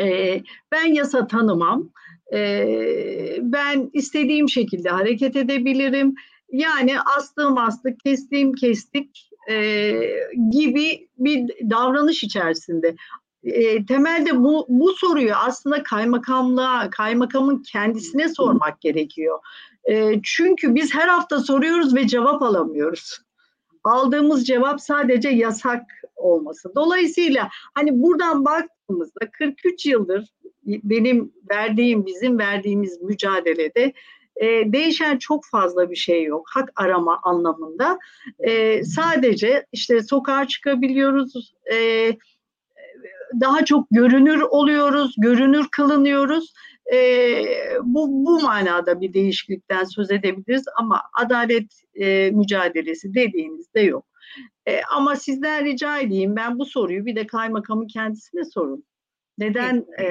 Ee, 0.00 0.42
ben 0.72 0.86
yasa 0.86 1.26
tanımam. 1.26 1.90
Ee, 2.32 3.38
ben 3.40 3.90
istediğim 3.92 4.48
şekilde 4.48 4.88
hareket 4.90 5.36
edebilirim. 5.36 6.14
Yani 6.52 7.00
astığım 7.00 7.58
astık, 7.58 8.00
kestiğim 8.00 8.52
kestik 8.52 9.30
e, 9.50 9.92
gibi 10.50 11.08
bir 11.18 11.70
davranış 11.70 12.24
içerisinde. 12.24 12.96
E, 13.44 13.86
temelde 13.86 14.38
bu, 14.38 14.66
bu 14.68 14.92
soruyu 14.92 15.34
aslında 15.34 15.82
kaymakamlığa, 15.82 16.90
kaymakamın 16.90 17.62
kendisine 17.72 18.28
sormak 18.28 18.80
gerekiyor. 18.80 19.38
E, 19.84 20.20
çünkü 20.22 20.74
biz 20.74 20.94
her 20.94 21.08
hafta 21.08 21.40
soruyoruz 21.40 21.94
ve 21.94 22.06
cevap 22.06 22.42
alamıyoruz. 22.42 23.18
Aldığımız 23.84 24.46
cevap 24.46 24.80
sadece 24.80 25.28
yasak 25.28 25.82
olması. 26.16 26.72
Dolayısıyla 26.76 27.48
hani 27.74 28.02
buradan 28.02 28.44
baktığımızda 28.44 29.30
43 29.32 29.86
yıldır 29.86 30.28
benim 30.64 31.32
verdiğim, 31.50 32.06
bizim 32.06 32.38
verdiğimiz 32.38 33.02
mücadelede 33.02 33.92
e, 34.36 34.46
değişen 34.72 35.18
çok 35.18 35.44
fazla 35.46 35.90
bir 35.90 35.96
şey 35.96 36.24
yok 36.24 36.46
hak 36.54 36.72
arama 36.76 37.20
anlamında. 37.22 37.98
E, 38.38 38.84
sadece 38.84 39.66
işte 39.72 40.02
sokağa 40.02 40.46
çıkabiliyoruz, 40.46 41.54
e, 41.72 41.76
daha 43.40 43.64
çok 43.64 43.86
görünür 43.90 44.40
oluyoruz, 44.40 45.14
görünür 45.18 45.68
kılınıyoruz. 45.72 46.52
E, 46.92 46.98
bu, 47.82 48.08
bu 48.26 48.40
manada 48.42 49.00
bir 49.00 49.14
değişiklikten 49.14 49.84
söz 49.84 50.10
edebiliriz 50.10 50.64
ama 50.76 51.02
adalet 51.12 51.72
e, 51.94 52.30
mücadelesi 52.30 53.14
dediğinizde 53.14 53.80
yok. 53.80 54.06
E, 54.66 54.80
ama 54.82 55.16
sizden 55.16 55.64
rica 55.64 55.98
edeyim 55.98 56.36
ben 56.36 56.58
bu 56.58 56.64
soruyu 56.64 57.06
bir 57.06 57.16
de 57.16 57.26
kaymakamın 57.26 57.86
kendisine 57.86 58.44
sorun. 58.44 58.84
Neden 59.38 59.86
e, 60.00 60.06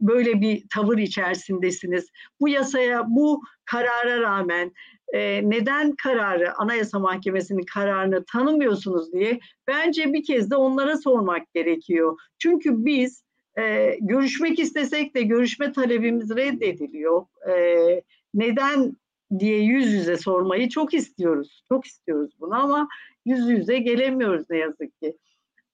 böyle 0.00 0.40
bir 0.40 0.64
tavır 0.74 0.98
içerisindesiniz? 0.98 2.06
Bu 2.40 2.48
yasaya, 2.48 3.04
bu 3.08 3.42
karara 3.64 4.20
rağmen 4.20 4.72
e, 5.16 5.50
neden 5.50 5.92
kararı, 5.92 6.54
Anayasa 6.54 6.98
Mahkemesi'nin 6.98 7.64
kararını 7.74 8.24
tanımıyorsunuz 8.24 9.12
diye 9.12 9.40
bence 9.68 10.12
bir 10.12 10.24
kez 10.24 10.50
de 10.50 10.56
onlara 10.56 10.96
sormak 10.96 11.54
gerekiyor. 11.54 12.18
Çünkü 12.38 12.84
biz 12.84 13.24
e, 13.58 13.96
görüşmek 14.00 14.58
istesek 14.58 15.14
de 15.14 15.22
görüşme 15.22 15.72
talebimiz 15.72 16.36
reddediliyor. 16.36 17.26
E, 17.50 18.02
neden 18.34 18.96
diye 19.38 19.62
yüz 19.62 19.92
yüze 19.92 20.16
sormayı 20.16 20.68
çok 20.68 20.94
istiyoruz. 20.94 21.64
Çok 21.68 21.86
istiyoruz 21.86 22.30
bunu 22.40 22.54
ama 22.54 22.88
yüz 23.24 23.48
yüze 23.48 23.78
gelemiyoruz 23.78 24.50
ne 24.50 24.56
yazık 24.58 25.00
ki. 25.00 25.16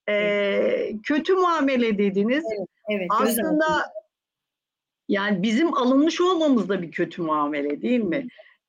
Ee, 0.09 0.91
kötü 1.03 1.33
muamele 1.33 1.97
dediniz. 1.97 2.43
Evet, 2.57 2.67
evet, 2.89 3.07
Aslında 3.09 3.93
yani 5.09 5.43
bizim 5.43 5.73
alınmış 5.73 6.21
olmamız 6.21 6.69
da 6.69 6.81
bir 6.81 6.91
kötü 6.91 7.21
muamele 7.21 7.81
değil 7.81 7.99
mi? 7.99 8.27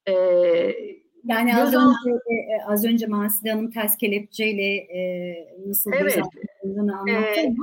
Ee, 0.08 0.74
yani 1.24 1.56
az 1.56 1.74
önce, 1.74 2.10
e, 2.10 2.64
az 2.66 2.84
önce 2.84 3.06
Maside 3.06 3.50
Hanım 3.50 3.70
ters 3.70 3.96
kelepçeyle 3.96 4.76
e, 4.76 5.34
nasıl 5.66 5.92
evet. 5.92 6.18
anlattı 6.18 7.10
ee, 7.10 7.54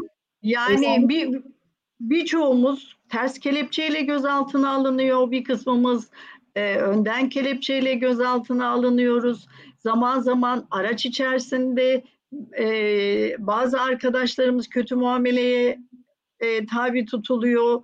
Yani 0.43 1.09
bir 1.09 1.41
birçoğumuz 1.99 2.97
ters 3.09 3.39
kelepçeyle 3.39 4.01
gözaltına 4.01 4.69
alınıyor, 4.69 5.31
bir 5.31 5.43
kısmımız 5.43 6.09
e, 6.55 6.75
önden 6.75 7.29
kelepçeyle 7.29 7.93
gözaltına 7.93 8.69
alınıyoruz. 8.69 9.47
Zaman 9.79 10.19
zaman 10.19 10.67
araç 10.71 11.05
içerisinde 11.05 12.03
e, 12.59 12.65
bazı 13.39 13.81
arkadaşlarımız 13.81 14.67
kötü 14.67 14.95
muameleye 14.95 15.79
e, 16.39 16.65
tabi 16.65 17.05
tutuluyor. 17.05 17.81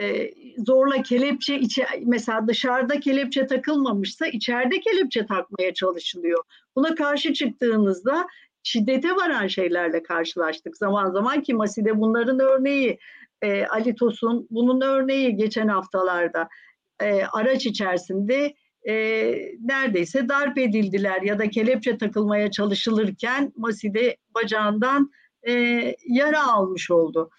E, 0.00 0.30
zorla 0.58 1.02
kelepçe 1.02 1.58
içe, 1.58 1.86
mesela 2.04 2.48
dışarıda 2.48 3.00
kelepçe 3.00 3.46
takılmamışsa 3.46 4.26
içeride 4.26 4.80
kelepçe 4.80 5.26
takmaya 5.26 5.74
çalışılıyor. 5.74 6.44
Buna 6.76 6.94
karşı 6.94 7.32
çıktığınızda 7.32 8.26
şiddete 8.62 9.16
varan 9.16 9.46
şeylerle 9.46 10.02
karşılaştık 10.02 10.76
zaman 10.76 11.10
zaman 11.10 11.42
ki 11.42 11.54
Masi'de 11.54 12.00
bunların 12.00 12.40
örneği 12.40 12.98
e, 13.42 13.66
Ali 13.66 13.94
Tosun 13.94 14.46
bunun 14.50 14.80
örneği 14.80 15.36
geçen 15.36 15.68
haftalarda 15.68 16.48
e, 17.02 17.24
araç 17.24 17.66
içerisinde 17.66 18.54
e, 18.88 18.94
neredeyse 19.60 20.28
darp 20.28 20.58
edildiler 20.58 21.22
ya 21.22 21.38
da 21.38 21.50
kelepçe 21.50 21.98
takılmaya 21.98 22.50
çalışılırken 22.50 23.52
Maside 23.56 24.16
bacağından 24.34 25.10
e, 25.48 25.52
yara 26.08 26.46
almış 26.46 26.90
oldu. 26.90 27.30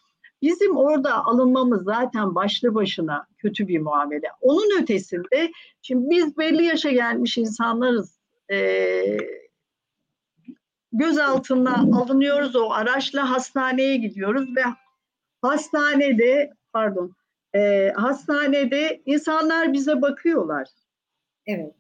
Bizim 0.42 0.78
orada 0.78 1.26
alınmamız 1.26 1.84
zaten 1.84 2.36
başlı 2.36 2.76
başına 2.76 3.28
kötü 3.38 3.68
bir 3.68 3.80
muamele. 3.80 4.28
Onun 4.42 4.82
ötesinde 4.82 5.52
şimdi 5.82 6.10
biz 6.10 6.38
belli 6.38 6.64
yaşa 6.64 6.92
gelmiş 6.92 7.38
insanlarız. 7.38 8.20
E, 8.52 9.18
gözaltına 10.92 12.00
alınıyoruz 12.00 12.56
o 12.56 12.72
araçla 12.72 13.30
hastaneye 13.30 13.98
gidiyoruz 13.98 14.56
ve 14.56 14.64
hastanede 15.42 16.54
pardon 16.74 17.16
e, 17.56 17.92
hastanede 17.96 19.02
insanlar 19.06 19.74
bize 19.74 20.02
bakıyorlar. 20.02 20.68
Evet. 21.46 21.74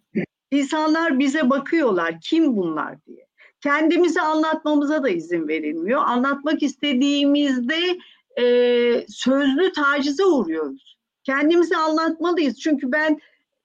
İnsanlar 0.51 1.19
bize 1.19 1.49
bakıyorlar. 1.49 2.21
Kim 2.21 2.57
bunlar 2.57 3.05
diye. 3.05 3.27
Kendimizi 3.61 4.21
anlatmamıza 4.21 5.03
da 5.03 5.09
izin 5.09 5.47
verilmiyor. 5.47 6.01
Anlatmak 6.05 6.63
istediğimizde 6.63 7.97
e, 8.39 9.05
sözlü 9.09 9.71
tacize 9.71 10.25
uğruyoruz. 10.25 10.97
Kendimizi 11.23 11.77
anlatmalıyız. 11.77 12.59
Çünkü 12.59 12.91
ben 12.91 13.19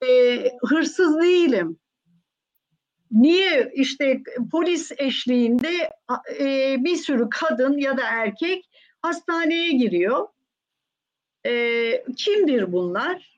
e, 0.06 0.42
hırsız 0.62 1.20
değilim. 1.20 1.78
Niye 3.10 3.72
işte 3.74 4.22
polis 4.52 4.92
eşliğinde 4.98 5.90
e, 6.40 6.76
bir 6.84 6.96
sürü 6.96 7.28
kadın 7.30 7.78
ya 7.78 7.96
da 7.96 8.02
erkek 8.04 8.68
hastaneye 9.02 9.72
giriyor 9.72 10.28
e, 11.46 12.04
kimdir 12.16 12.72
bunlar? 12.72 13.32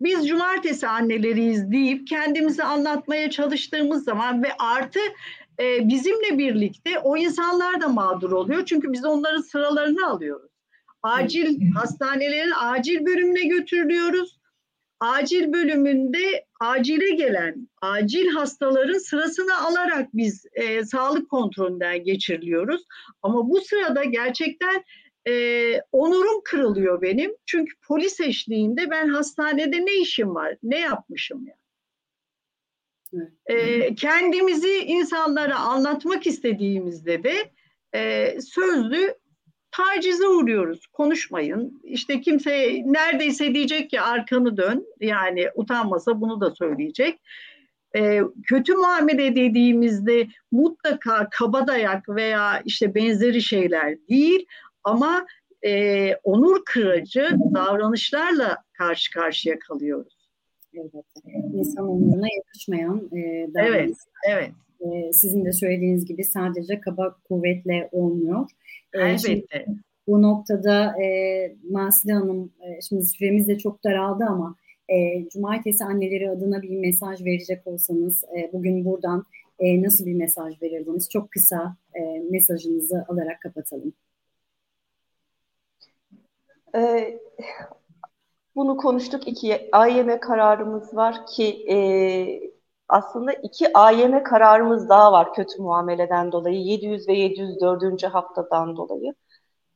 Biz 0.00 0.28
cumartesi 0.28 0.88
anneleriyiz 0.88 1.72
deyip 1.72 2.06
kendimizi 2.06 2.64
anlatmaya 2.64 3.30
çalıştığımız 3.30 4.04
zaman 4.04 4.42
ve 4.42 4.48
artı 4.58 5.00
e, 5.60 5.88
bizimle 5.88 6.38
birlikte 6.38 6.98
o 6.98 7.16
insanlar 7.16 7.80
da 7.80 7.88
mağdur 7.88 8.32
oluyor. 8.32 8.64
Çünkü 8.66 8.92
biz 8.92 9.04
onların 9.04 9.40
sıralarını 9.40 10.06
alıyoruz. 10.06 10.52
Acil 11.02 11.72
hastanelerin 11.72 12.52
acil 12.60 13.06
bölümüne 13.06 13.48
götürülüyoruz. 13.48 14.38
Acil 15.00 15.52
bölümünde 15.52 16.44
acile 16.60 17.10
gelen 17.10 17.68
acil 17.80 18.28
hastaların 18.28 18.98
sırasını 18.98 19.58
alarak 19.66 20.08
biz 20.14 20.46
e, 20.52 20.84
sağlık 20.84 21.30
kontrolünden 21.30 22.04
geçiriliyoruz. 22.04 22.82
Ama 23.22 23.48
bu 23.50 23.60
sırada 23.60 24.04
gerçekten 24.04 24.84
e, 25.28 25.32
onurum 25.92 26.40
kırılıyor 26.44 27.02
benim. 27.02 27.36
Çünkü 27.46 27.74
polis 27.86 28.20
eşliğinde 28.20 28.90
ben 28.90 29.08
hastanede 29.08 29.86
ne 29.86 29.94
işim 29.94 30.34
var, 30.34 30.56
ne 30.62 30.80
yapmışım 30.80 31.46
ya. 31.46 31.48
Yani. 31.48 31.61
E, 33.46 33.94
kendimizi 33.94 34.78
insanlara 34.78 35.58
anlatmak 35.58 36.26
istediğimizde 36.26 37.22
de 37.22 37.34
e, 37.94 38.34
sözlü 38.40 39.14
tacize 39.70 40.28
uğruyoruz. 40.28 40.86
Konuşmayın. 40.86 41.80
İşte 41.84 42.20
kimse 42.20 42.82
neredeyse 42.84 43.54
diyecek 43.54 43.90
ki 43.90 44.00
arkanı 44.00 44.56
dön. 44.56 44.86
Yani 45.00 45.48
utanmasa 45.54 46.20
bunu 46.20 46.40
da 46.40 46.50
söyleyecek. 46.50 47.20
E, 47.96 48.20
kötü 48.46 48.74
muamele 48.74 49.36
dediğimizde 49.36 50.26
mutlaka 50.52 51.28
kabadayak 51.30 52.08
veya 52.08 52.62
işte 52.64 52.94
benzeri 52.94 53.42
şeyler 53.42 53.96
değil 54.08 54.46
ama 54.84 55.26
e, 55.64 56.14
onur 56.16 56.64
kırıcı 56.64 57.30
davranışlarla 57.54 58.56
karşı 58.72 59.10
karşıya 59.10 59.58
kalıyoruz. 59.58 60.21
Evet. 60.74 61.04
İnsan 61.54 61.88
onuruna 61.88 62.26
yakışmayan 62.36 63.10
e, 63.12 63.48
Evet, 63.56 63.96
evet. 64.28 64.50
E, 64.80 65.12
sizin 65.12 65.44
de 65.44 65.52
söylediğiniz 65.52 66.04
gibi 66.04 66.24
sadece 66.24 66.80
kaba 66.80 67.16
kuvvetle 67.28 67.88
olmuyor. 67.92 68.50
E, 68.92 69.00
Elbette. 69.00 69.66
bu 70.06 70.22
noktada 70.22 71.02
e, 71.02 71.56
Masile 71.70 72.12
Hanım, 72.12 72.52
e, 72.60 72.80
şimdi 72.80 73.06
süremiz 73.06 73.48
de 73.48 73.58
çok 73.58 73.84
daraldı 73.84 74.24
ama 74.24 74.56
e, 74.88 75.28
Cumartesi 75.28 75.84
anneleri 75.84 76.30
adına 76.30 76.62
bir 76.62 76.78
mesaj 76.78 77.24
verecek 77.24 77.66
olsanız 77.66 78.24
e, 78.24 78.50
bugün 78.52 78.84
buradan 78.84 79.24
e, 79.58 79.82
nasıl 79.82 80.06
bir 80.06 80.14
mesaj 80.14 80.62
verirdiniz? 80.62 81.08
Çok 81.10 81.30
kısa 81.30 81.76
e, 81.94 82.00
mesajınızı 82.30 83.04
alarak 83.08 83.40
kapatalım. 83.40 83.92
Ee, 86.74 87.18
bunu 88.56 88.76
konuştuk. 88.76 89.28
İki 89.28 89.68
AYM 89.72 90.20
kararımız 90.20 90.96
var 90.96 91.26
ki 91.26 91.66
e, 91.70 91.76
aslında 92.88 93.32
iki 93.32 93.78
AYM 93.78 94.22
kararımız 94.24 94.88
daha 94.88 95.12
var 95.12 95.34
kötü 95.34 95.62
muameleden 95.62 96.32
dolayı. 96.32 96.62
700 96.62 97.08
ve 97.08 97.12
704. 97.14 98.04
haftadan 98.04 98.76
dolayı. 98.76 99.14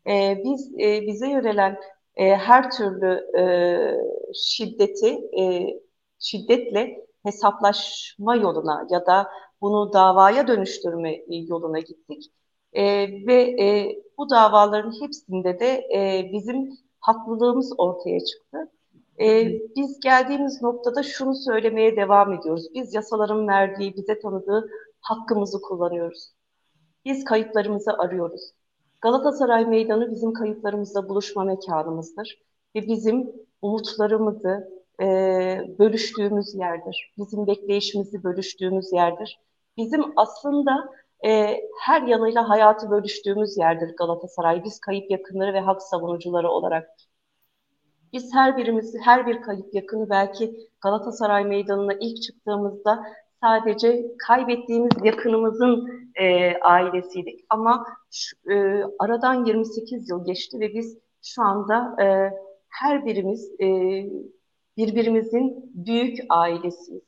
E, 0.07 0.43
biz 0.45 0.75
e, 0.81 1.03
bize 1.07 1.29
yönelen 1.29 1.79
e, 2.17 2.37
her 2.37 2.71
türlü 2.71 3.39
e, 3.39 3.45
şiddeti 4.35 5.21
e, 5.41 5.67
şiddetle 6.19 7.07
hesaplaşma 7.23 8.37
yoluna 8.37 8.87
ya 8.91 9.07
da 9.07 9.31
bunu 9.61 9.93
davaya 9.93 10.49
dönüştürme 10.49 11.25
yoluna 11.29 11.79
gittik. 11.79 12.33
E, 12.73 12.83
ve 13.27 13.63
e, 13.63 13.97
bu 14.19 14.31
davaların 14.31 14.93
hepsinde 15.03 15.61
de 15.61 15.89
e, 15.95 16.31
bizim 16.33 16.86
haklılığımız 17.07 17.73
ortaya 17.79 18.21
çıktı. 18.21 18.71
Ee, 19.21 19.61
biz 19.77 20.01
geldiğimiz 20.01 20.63
noktada 20.63 21.03
şunu 21.03 21.35
söylemeye 21.35 21.97
devam 21.97 22.33
ediyoruz. 22.33 22.67
Biz 22.75 22.95
yasaların 22.95 23.49
verdiği, 23.49 23.97
bize 23.97 24.19
tanıdığı 24.19 24.71
hakkımızı 25.01 25.61
kullanıyoruz. 25.61 26.33
Biz 27.05 27.25
kayıplarımızı 27.25 27.93
arıyoruz. 27.93 28.53
Galatasaray 29.01 29.67
Meydanı 29.67 30.11
bizim 30.11 30.33
kayıplarımızla 30.33 31.09
buluşma 31.09 31.45
mekanımızdır. 31.45 32.43
Ve 32.75 32.87
bizim 32.87 33.33
umutlarımızı, 33.63 34.83
e, 35.01 35.07
bölüştüğümüz 35.79 36.55
yerdir. 36.55 37.15
Bizim 37.19 37.47
bekleyişimizi 37.47 38.25
bölüştüğümüz 38.25 38.93
yerdir. 38.93 39.41
Bizim 39.77 40.05
aslında 40.17 40.93
e, 41.25 41.61
her 41.81 42.03
yanıyla 42.03 42.49
hayatı 42.49 42.91
bölüştüğümüz 42.91 43.59
yerdir 43.59 43.97
Galatasaray. 43.97 44.65
Biz 44.65 44.81
kayıp 44.81 45.11
yakınları 45.11 45.55
ve 45.55 45.61
hak 45.61 45.83
savunucuları 45.83 46.49
olarak. 46.49 46.89
Biz 48.13 48.35
her 48.35 48.57
birimiz, 48.57 48.95
her 49.05 49.27
bir 49.27 49.43
kayıp 49.43 49.75
yakını 49.75 50.11
belki 50.11 50.57
Galatasaray 50.81 51.45
Meydanı'na 51.45 51.93
ilk 52.01 52.23
çıktığımızda 52.23 53.05
sadece 53.43 54.07
kaybettiğimiz 54.27 54.93
yakınımızın 55.05 55.89
e, 56.15 56.57
ailesiydik. 56.59 57.45
Ama 57.51 57.87
şu, 58.11 58.53
e, 58.53 58.85
aradan 58.99 59.45
28 59.45 60.11
yıl 60.11 60.25
geçti 60.25 60.61
ve 60.61 60.75
biz 60.75 60.99
şu 61.23 61.43
anda 61.43 62.03
e, 62.03 62.31
her 62.69 63.07
birimiz 63.07 63.61
e, 63.61 63.67
birbirimizin 64.77 65.71
büyük 65.75 66.19
ailesiyiz. 66.29 67.03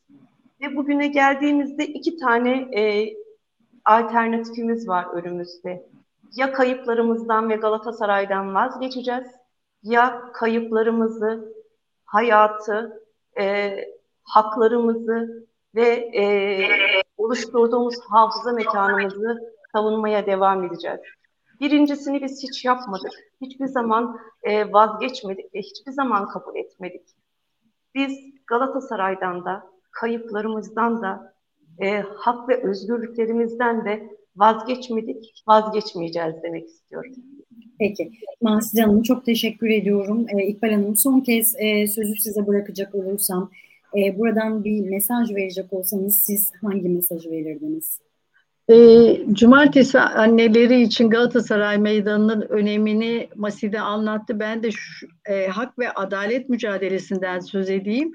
Ve 0.60 0.76
bugüne 0.76 1.06
geldiğimizde 1.06 1.86
iki 1.86 2.16
tane 2.16 2.80
e, 2.80 3.14
alternatifimiz 3.88 4.88
var 4.88 5.06
önümüzde. 5.12 5.88
Ya 6.36 6.52
kayıplarımızdan 6.52 7.50
ve 7.50 7.56
Galatasaray'dan 7.56 8.54
vazgeçeceğiz 8.54 9.26
ya 9.82 10.32
kayıplarımızı, 10.32 11.54
hayatı, 12.04 13.02
e, 13.40 13.76
haklarımızı 14.22 15.46
ve 15.74 15.88
e, 16.16 16.24
oluşturduğumuz 17.16 17.94
hafıza 18.10 18.52
mekanımızı 18.52 19.52
savunmaya 19.72 20.26
devam 20.26 20.64
edeceğiz. 20.64 21.00
Birincisini 21.60 22.22
biz 22.22 22.42
hiç 22.42 22.64
yapmadık. 22.64 23.12
Hiçbir 23.40 23.66
zaman 23.66 24.20
e, 24.42 24.72
vazgeçmedik 24.72 25.54
ve 25.54 25.58
hiçbir 25.58 25.92
zaman 25.92 26.28
kabul 26.28 26.56
etmedik. 26.56 27.08
Biz 27.94 28.18
Galatasaray'dan 28.46 29.44
da, 29.44 29.66
kayıplarımızdan 29.90 31.02
da, 31.02 31.34
e, 31.82 32.02
hak 32.16 32.48
ve 32.48 32.62
özgürlüklerimizden 32.62 33.84
de 33.84 34.18
vazgeçmedik, 34.36 35.42
vazgeçmeyeceğiz 35.48 36.34
demek 36.42 36.68
istiyorum. 36.68 37.12
Peki. 37.78 38.10
Mahside 38.42 38.82
Hanım 38.82 39.02
çok 39.02 39.24
teşekkür 39.24 39.70
ediyorum. 39.70 40.26
Ee, 40.28 40.46
İkbal 40.46 40.70
Hanım 40.70 40.96
son 40.96 41.20
kez 41.20 41.54
e, 41.58 41.86
sözü 41.86 42.16
size 42.16 42.46
bırakacak 42.46 42.94
olursam 42.94 43.50
e, 43.96 44.18
buradan 44.18 44.64
bir 44.64 44.80
mesaj 44.80 45.30
verecek 45.30 45.72
olsanız 45.72 46.20
siz 46.20 46.50
hangi 46.62 46.88
mesajı 46.88 47.30
verirdiniz? 47.30 48.00
E, 48.70 48.76
cumartesi 49.32 49.98
anneleri 50.00 50.82
için 50.82 51.10
Galatasaray 51.10 51.78
Meydanı'nın 51.78 52.40
önemini 52.40 53.28
Maside 53.36 53.80
anlattı. 53.80 54.40
Ben 54.40 54.62
de 54.62 54.70
şu, 54.70 55.06
e, 55.28 55.46
hak 55.46 55.78
ve 55.78 55.90
adalet 55.90 56.48
mücadelesinden 56.48 57.40
söz 57.40 57.70
edeyim. 57.70 58.12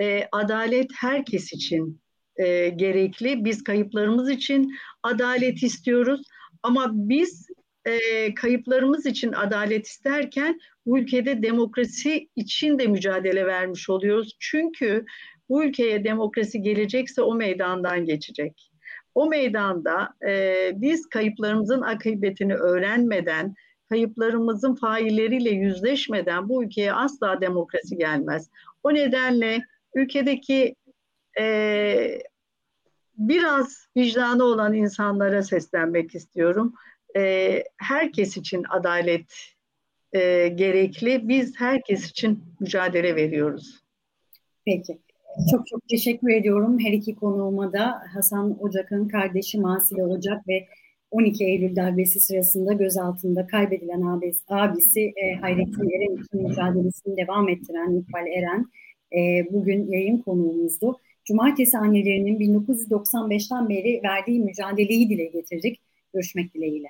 E, 0.00 0.28
adalet 0.32 0.90
herkes 1.00 1.52
için 1.52 2.00
e, 2.36 2.68
gerekli. 2.68 3.44
Biz 3.44 3.64
kayıplarımız 3.64 4.30
için 4.30 4.74
adalet 5.02 5.62
istiyoruz. 5.62 6.22
Ama 6.62 6.90
biz 6.92 7.46
e, 7.84 8.34
kayıplarımız 8.34 9.06
için 9.06 9.32
adalet 9.32 9.86
isterken 9.86 10.58
bu 10.86 10.98
ülkede 10.98 11.42
demokrasi 11.42 12.28
için 12.36 12.78
de 12.78 12.86
mücadele 12.86 13.46
vermiş 13.46 13.90
oluyoruz. 13.90 14.36
Çünkü 14.40 15.04
bu 15.48 15.64
ülkeye 15.64 16.04
demokrasi 16.04 16.62
gelecekse 16.62 17.22
o 17.22 17.34
meydandan 17.34 18.04
geçecek. 18.04 18.70
O 19.14 19.26
meydanda 19.26 20.08
e, 20.28 20.70
biz 20.74 21.06
kayıplarımızın 21.08 21.80
akıbetini 21.80 22.54
öğrenmeden, 22.54 23.54
kayıplarımızın 23.88 24.74
failleriyle 24.74 25.50
yüzleşmeden 25.50 26.48
bu 26.48 26.64
ülkeye 26.64 26.92
asla 26.92 27.40
demokrasi 27.40 27.96
gelmez. 27.96 28.50
O 28.82 28.94
nedenle 28.94 29.60
ülkedeki 29.94 30.74
e, 31.40 32.18
biraz 33.18 33.86
vicdanı 33.96 34.44
olan 34.44 34.74
insanlara 34.74 35.42
seslenmek 35.42 36.14
istiyorum 36.14 36.74
e, 37.16 37.62
herkes 37.76 38.36
için 38.36 38.62
adalet 38.70 39.54
e, 40.12 40.48
gerekli. 40.48 41.28
Biz 41.28 41.60
herkes 41.60 42.10
için 42.10 42.44
mücadele 42.60 43.16
veriyoruz. 43.16 43.84
Peki. 44.66 44.98
Çok 45.50 45.66
çok 45.66 45.88
teşekkür 45.88 46.28
ediyorum 46.28 46.78
her 46.78 46.92
iki 46.92 47.14
konuğuma 47.14 47.72
da 47.72 48.02
Hasan 48.14 48.62
Ocak'ın 48.62 49.08
kardeşi 49.08 49.60
Masile 49.60 50.04
Ocak 50.04 50.48
ve 50.48 50.68
12 51.10 51.44
Eylül 51.44 51.76
darbesi 51.76 52.20
sırasında 52.20 52.72
gözaltında 52.72 53.46
kaybedilen 53.46 54.02
abisi, 54.02 54.44
abisi 54.48 55.00
e, 55.00 55.34
Hayrettin 55.34 55.90
Eren 55.90 56.22
için 56.22 56.48
mücadelesini 56.48 57.16
devam 57.16 57.48
ettiren 57.48 58.00
İkbal 58.00 58.26
Eren 58.26 58.66
e, 59.16 59.52
bugün 59.52 59.90
yayın 59.90 60.18
konuğumuzdu. 60.18 61.00
Cumartesi 61.24 61.78
annelerinin 61.78 62.38
1995'ten 62.38 63.68
beri 63.68 64.00
verdiği 64.04 64.40
mücadeleyi 64.40 65.10
dile 65.10 65.24
getirdik. 65.24 65.80
Görüşmek 66.14 66.54
dileğiyle. 66.54 66.88